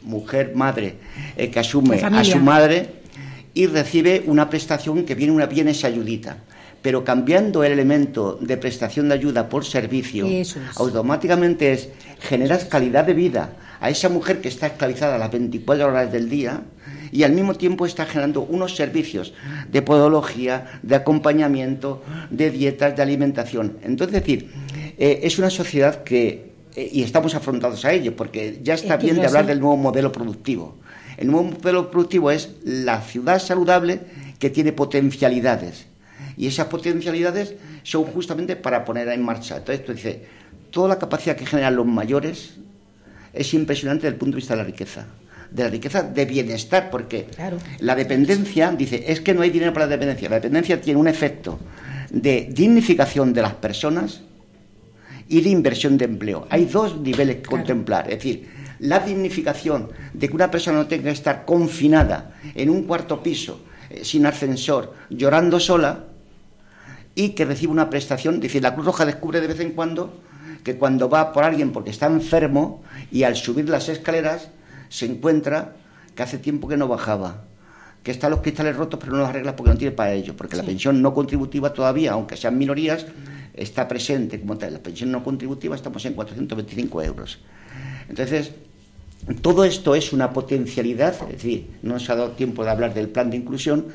[0.03, 0.97] mujer madre,
[1.37, 2.89] eh, que asume a su madre
[3.55, 6.39] y recibe una prestación que viene, una, viene esa ayudita.
[6.83, 10.27] Pero cambiando el elemento de prestación de ayuda por servicio,
[10.77, 11.89] automáticamente es
[12.21, 16.63] generas calidad de vida a esa mujer que está esclavizada las 24 horas del día
[17.11, 19.33] y al mismo tiempo está generando unos servicios
[19.71, 23.79] de podología, de acompañamiento, de dietas, de alimentación.
[23.83, 24.53] Entonces, es decir,
[24.99, 29.27] eh, es una sociedad que, y estamos afrontados a ello, porque ya está bien de
[29.27, 30.77] hablar del nuevo modelo productivo.
[31.17, 34.01] El nuevo modelo productivo es la ciudad saludable
[34.39, 35.87] que tiene potencialidades
[36.37, 39.57] y esas potencialidades son justamente para poner en marcha.
[39.57, 40.17] Entonces, tú dices,
[40.71, 42.55] toda la capacidad que generan los mayores
[43.33, 45.07] es impresionante desde el punto de vista de la riqueza.
[45.51, 47.29] De la riqueza de bienestar, porque
[47.79, 50.29] la dependencia, dice, es que no hay dinero para la dependencia.
[50.29, 51.59] La dependencia tiene un efecto
[52.11, 54.21] de dignificación de las personas
[55.29, 56.47] y de inversión de empleo.
[56.51, 58.11] Hay dos niveles que contemplar.
[58.11, 58.49] Es decir,
[58.79, 63.61] la dignificación de que una persona no tenga que estar confinada en un cuarto piso,
[63.91, 66.05] eh, sin ascensor, llorando sola,
[67.15, 68.41] y que recibe una prestación.
[68.41, 70.21] Dice, la Cruz Roja descubre de vez en cuando
[70.67, 74.51] que cuando va por alguien porque está enfermo y al subir las escaleras
[74.89, 75.77] se encuentra
[76.17, 77.45] que hace tiempo que no bajaba,
[78.03, 80.57] que están los cristales rotos pero no los arregla porque no tiene para ello, porque
[80.57, 83.07] la pensión no contributiva todavía, aunque sean minorías,
[83.57, 84.75] está presente como tal.
[84.75, 87.39] La pensión no contributiva estamos en 425 euros.
[88.09, 88.53] Entonces,
[89.43, 93.09] todo esto es una potencialidad, es decir, no se ha dado tiempo de hablar del
[93.09, 93.87] plan de inclusión,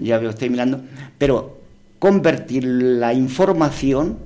[0.00, 0.82] ya veo, estoy mirando,
[1.16, 1.60] pero
[1.98, 4.18] convertir la información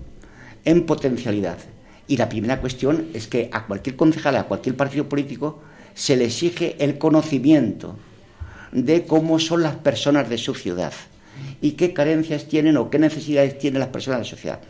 [0.64, 1.58] en potencialidad.
[2.06, 5.62] Y la primera cuestión es que a cualquier concejal, a cualquier partido político,
[5.94, 7.96] se le exige el conocimiento
[8.72, 10.92] de cómo son las personas de su ciudad
[11.60, 14.60] y qué carencias tienen o qué necesidades tienen las personas de la sociedad.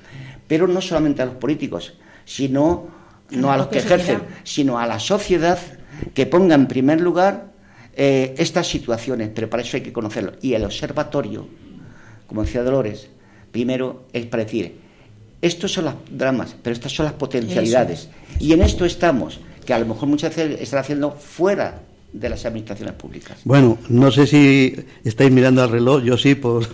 [0.47, 2.89] Pero no solamente a los políticos, sino
[3.31, 5.59] no a los que ejercen, sino a la sociedad
[6.13, 7.53] que ponga en primer lugar
[7.97, 10.33] eh, estas situaciones, pero para eso hay que conocerlo.
[10.43, 11.47] Y el observatorio,
[12.27, 13.09] como decía Dolores,
[13.51, 14.81] primero es para decir,
[15.41, 18.09] estos son los dramas, pero estas son las potencialidades.
[18.41, 21.83] Y en esto estamos, que a lo mejor muchas veces están haciendo fuera
[22.15, 23.39] de las administraciones públicas.
[23.45, 26.65] Bueno, no sé si estáis mirando al reloj, yo sí, por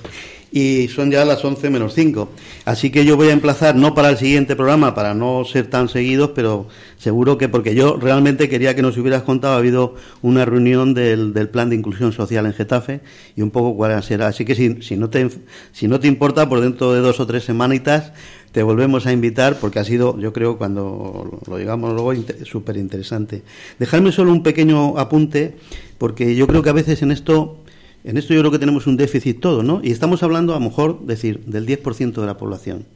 [0.52, 2.28] y son ya las 11 menos 5.
[2.64, 5.88] Así que yo voy a emplazar, no para el siguiente programa, para no ser tan
[5.88, 6.66] seguidos, pero
[6.98, 11.32] seguro que, porque yo realmente quería que nos hubieras contado, ha habido una reunión del,
[11.32, 13.00] del plan de inclusión social en Getafe
[13.36, 14.28] y un poco cuál será.
[14.28, 15.28] Así que si, si, no te,
[15.72, 18.12] si no te importa, por dentro de dos o tres semanitas
[18.52, 22.12] te volvemos a invitar porque ha sido, yo creo, cuando lo digamos luego,
[22.44, 23.42] súper interesante.
[23.78, 25.54] Dejarme solo un pequeño apunte,
[25.98, 27.59] porque yo creo que a veces en esto
[28.04, 29.80] en esto yo creo que tenemos un déficit todo, ¿no?
[29.82, 32.86] Y estamos hablando, a lo mejor, decir, del 10% de la población.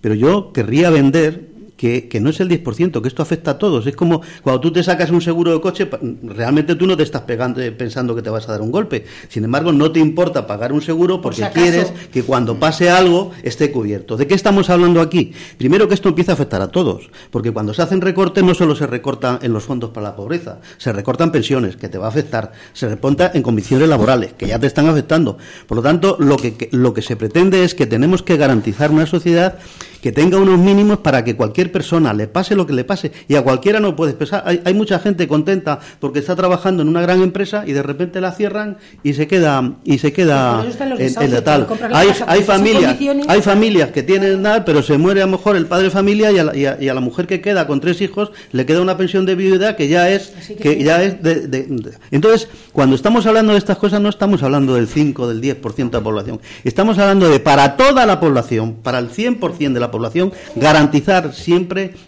[0.00, 1.49] Pero yo querría vender
[1.80, 3.86] que, no es el 10%, que esto afecta a todos.
[3.86, 5.88] Es como cuando tú te sacas un seguro de coche,
[6.22, 9.06] realmente tú no te estás pegando, pensando que te vas a dar un golpe.
[9.28, 13.72] Sin embargo, no te importa pagar un seguro porque quieres que cuando pase algo esté
[13.72, 14.18] cubierto.
[14.18, 15.32] ¿De qué estamos hablando aquí?
[15.56, 18.76] Primero que esto empieza a afectar a todos, porque cuando se hacen recortes no solo
[18.76, 22.10] se recortan en los fondos para la pobreza, se recortan pensiones, que te va a
[22.10, 25.38] afectar, se reponta en condiciones laborales, que ya te están afectando.
[25.66, 29.06] Por lo tanto, lo que, lo que se pretende es que tenemos que garantizar una
[29.06, 29.58] sociedad
[30.00, 33.34] que tenga unos mínimos para que cualquier persona le pase lo que le pase y
[33.36, 34.42] a cualquiera no puede pesar.
[34.46, 38.20] Hay, hay mucha gente contenta porque está trabajando en una gran empresa y de repente
[38.20, 40.64] la cierran y se queda y se queda
[40.98, 41.66] en, tal.
[41.92, 42.96] Hay, hay familias,
[43.28, 46.32] hay familias que tienen nada, pero se muere a lo mejor el padre de familia
[46.32, 48.96] y a, la, y, a, la mujer que queda con tres hijos le queda una
[48.96, 51.68] pensión de viuda que ya es que, ya es de,
[52.10, 55.96] entonces cuando estamos hablando de estas cosas no estamos hablando del 5 del 10% de
[55.96, 60.32] la población estamos hablando de para toda la población para el 100% de la población,
[60.56, 61.59] garantizar siempre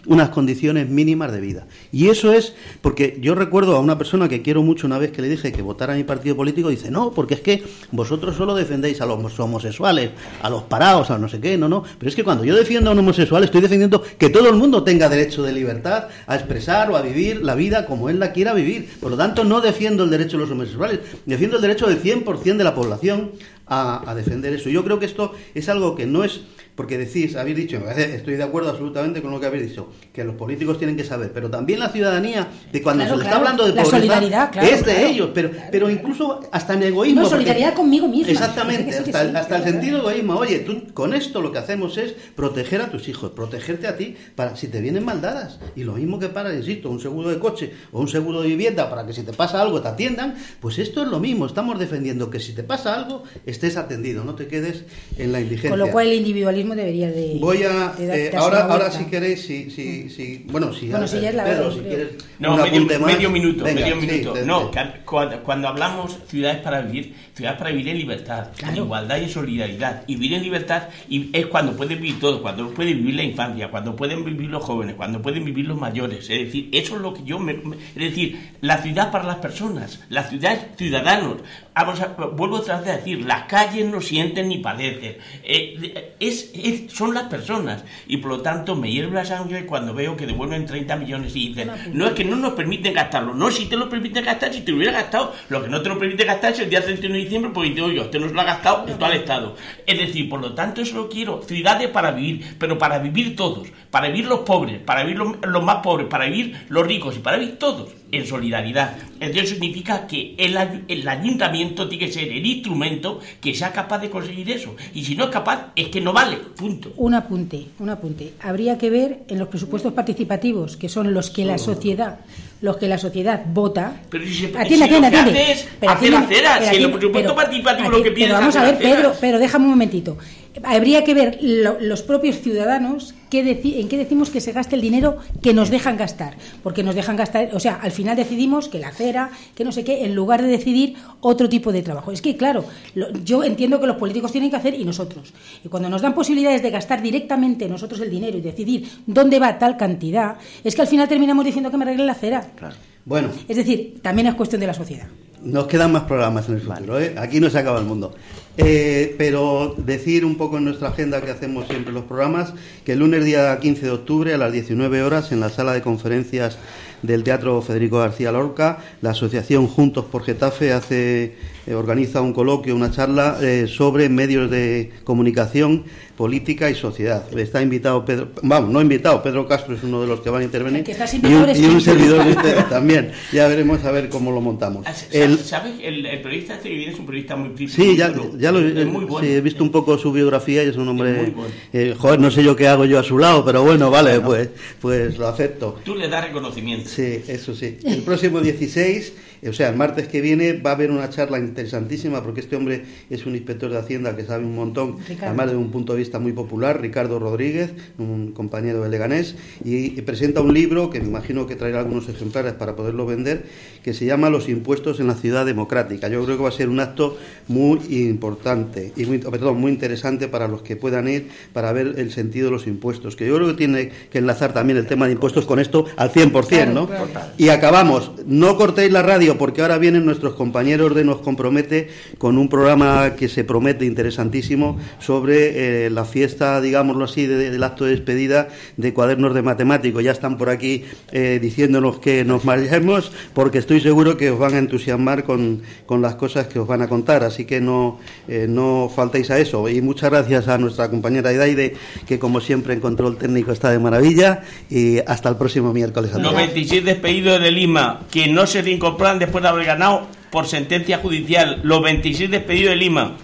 [0.07, 1.67] unas condiciones mínimas de vida.
[1.91, 5.21] Y eso es porque yo recuerdo a una persona que quiero mucho una vez que
[5.21, 8.55] le dije que votara a mi partido político, dice, no, porque es que vosotros solo
[8.55, 11.83] defendéis a los homosexuales, a los parados, a no sé qué, no, no.
[11.97, 14.83] Pero es que cuando yo defiendo a un homosexual estoy defendiendo que todo el mundo
[14.83, 18.53] tenga derecho de libertad a expresar o a vivir la vida como él la quiera
[18.53, 18.89] vivir.
[18.99, 22.57] Por lo tanto, no defiendo el derecho de los homosexuales, defiendo el derecho del 100%
[22.57, 23.31] de la población
[23.67, 24.69] a, a defender eso.
[24.69, 26.41] Yo creo que esto es algo que no es
[26.75, 30.35] porque decís, habéis dicho, estoy de acuerdo absolutamente con lo que habéis dicho, que los
[30.35, 34.51] políticos tienen que saber, pero también la ciudadanía, de cuando se está hablando de pobreza,
[34.61, 37.21] es de ellos, pero, pero incluso hasta en egoísmo.
[37.21, 38.31] No, solidaridad conmigo mismo.
[38.31, 40.35] Exactamente, hasta, el sentido egoísmo.
[40.35, 44.15] Oye, tú con esto lo que hacemos es proteger a tus hijos, protegerte a ti
[44.35, 45.59] para si te vienen maldadas.
[45.75, 48.89] Y lo mismo que para, insisto, un seguro de coche o un seguro de vivienda
[48.89, 51.45] para que si te pasa algo te atiendan, pues esto es lo mismo.
[51.45, 54.83] Estamos defendiendo que si te pasa algo estés atendido, no te quedes
[55.17, 55.69] en la indigencia.
[55.69, 57.37] Con lo cual el individualismo debería de.
[57.39, 57.93] Voy a.
[57.99, 61.43] eh, ahora, ahora si queréis, si, si, si, bueno, si, bueno, si ya es la
[61.43, 62.09] Pedro, si quieres.
[62.39, 64.35] No, medio, medio, minuto, Venga, medio minuto.
[64.35, 64.71] Sí, no,
[65.05, 68.73] cuando, cuando, hablamos ciudades para vivir, ciudades para vivir en libertad, claro.
[68.73, 70.03] en igualdad y en solidaridad.
[70.07, 73.69] Y vivir en libertad y es cuando pueden vivir todos, cuando puede vivir la infancia,
[73.69, 76.29] cuando pueden vivir los jóvenes, cuando pueden vivir los mayores.
[76.29, 77.53] Es decir, eso es lo que yo me.
[77.53, 81.37] Es decir, la ciudad para las personas, la ciudad es ciudadanos.
[81.75, 85.17] Vamos a, vuelvo otra vez a decir, las calles no sienten ni padecen.
[85.43, 86.51] Eh, es
[86.89, 87.83] son las personas.
[88.07, 91.49] Y por lo tanto me hierve la sangre cuando veo que devuelven 30 millones y
[91.49, 93.33] dicen, no es que no nos permiten gastarlo.
[93.33, 95.89] No, si te lo permiten gastar, si te lo hubiera gastado, lo que no te
[95.89, 98.33] lo permite gastar es el día 31 de diciembre, porque digo yo, usted no se
[98.33, 99.55] lo ha gastado, esto al Estado.
[99.85, 101.41] Es decir, por lo tanto, eso lo quiero.
[101.41, 103.67] Ciudades para vivir, pero para vivir todos.
[103.89, 107.19] Para vivir los pobres, para vivir los, los más pobres, para vivir los ricos y
[107.19, 108.95] para vivir todos en solidaridad.
[109.19, 110.55] Eso significa que el,
[110.87, 114.75] el, ayuntamiento tiene que ser el instrumento que sea capaz de conseguir eso.
[114.93, 116.37] Y si no es capaz, es que no vale.
[116.37, 116.93] Punto.
[116.97, 118.33] Un apunte, un apunte.
[118.41, 122.19] Habría que ver en los presupuestos participativos, que son los que la sociedad
[122.61, 123.93] los que la sociedad vota.
[124.09, 125.51] Pero si, se, atiende, si atiende, atiende.
[125.51, 128.77] Es hacer acera, si en los presupuestos participativos lo que piden Pero vamos a ver,
[128.77, 130.17] Pedro, pero déjame un momentito
[130.63, 133.41] habría que ver lo, los propios ciudadanos qué
[133.79, 136.35] en qué decimos que se gaste el dinero que nos dejan gastar.
[136.61, 139.83] Porque nos dejan gastar, o sea, al final decidimos que la acera, que no sé
[139.83, 142.11] qué, en lugar de decidir otro tipo de trabajo.
[142.11, 145.33] Es que, claro, lo, yo entiendo que los políticos tienen que hacer y nosotros.
[145.63, 149.57] Y cuando nos dan posibilidades de gastar directamente nosotros el dinero y decidir dónde va
[149.57, 152.41] tal cantidad, es que al final terminamos diciendo que me arreglen la acera.
[152.55, 152.75] Claro.
[153.05, 153.29] Bueno.
[153.47, 155.07] Es decir, también es cuestión de la sociedad.
[155.41, 157.15] Nos quedan más programas en el futuro, ¿eh?
[157.17, 158.13] Aquí no se acaba el mundo.
[158.55, 162.53] Eh, pero decir un poco en nuestra agenda que hacemos siempre los programas,
[162.85, 165.81] que el lunes día 15 de octubre a las 19 horas en la sala de
[165.81, 166.59] conferencias
[167.01, 171.35] del Teatro Federico García Lorca, la asociación Juntos por Getafe hace
[171.65, 175.83] eh, organiza un coloquio, una charla eh, sobre medios de comunicación,
[176.17, 177.25] política y sociedad.
[177.37, 180.45] Está invitado Pedro, vamos, no invitado, Pedro Castro es uno de los que van a
[180.45, 183.11] intervenir y un, servidor de ustedes también.
[183.31, 184.85] Ya veremos a ver cómo lo montamos.
[184.85, 185.73] Ah, el, ¿Sabes?
[185.81, 187.81] El, el periodista este es un periodista muy crítico.
[187.81, 191.33] Sí, ya, ya lo he visto un poco su biografía y es un hombre.
[191.71, 194.49] Eh, joder, no sé yo qué hago yo a su lado, pero bueno, vale, pues,
[194.79, 195.79] pues lo acepto.
[195.83, 196.89] Tú le das reconocimiento.
[196.89, 197.77] Sí, eso sí.
[197.83, 199.13] El próximo 16
[199.47, 202.83] o sea, el martes que viene va a haber una charla interesantísima porque este hombre
[203.09, 206.19] es un inspector de Hacienda que sabe un montón, además de un punto de vista
[206.19, 211.47] muy popular, Ricardo Rodríguez, un compañero de Leganés, y, presenta un libro que me imagino
[211.47, 213.45] que traerá algunos ejemplares para poderlo vender,
[213.83, 216.09] que se llama Los impuestos en la ciudad democrática.
[216.09, 217.17] Yo creo que va a ser un acto
[217.47, 222.11] muy importante y muy, perdón, muy interesante para los que puedan ir para ver el
[222.11, 225.13] sentido de los impuestos, que yo creo que tiene que enlazar también el tema de
[225.13, 226.89] impuestos con esto al 100%, ¿no?
[227.37, 232.37] Y acabamos, no cortéis la radio porque ahora vienen nuestros compañeros de Nos Compromete con
[232.37, 237.91] un programa que se promete interesantísimo sobre eh, la fiesta, digámoslo así, del acto de
[237.91, 240.03] despedida de cuadernos de matemáticos.
[240.03, 244.55] Ya están por aquí eh, diciéndonos que nos marchemos porque estoy seguro que os van
[244.55, 248.91] a entusiasmar con, las cosas que os van a contar, así que no, eh, no
[248.93, 249.69] faltéis a eso.
[249.69, 251.75] Y muchas gracias a nuestra compañera Idaide,
[252.07, 256.11] que como siempre en control técnico está de maravilla, y hasta el próximo miércoles.
[256.13, 260.97] Los 26 despedidos de Lima, que no se reincorporan después de haber ganado por sentencia
[260.97, 263.17] judicial los 26 despedidos de Lima.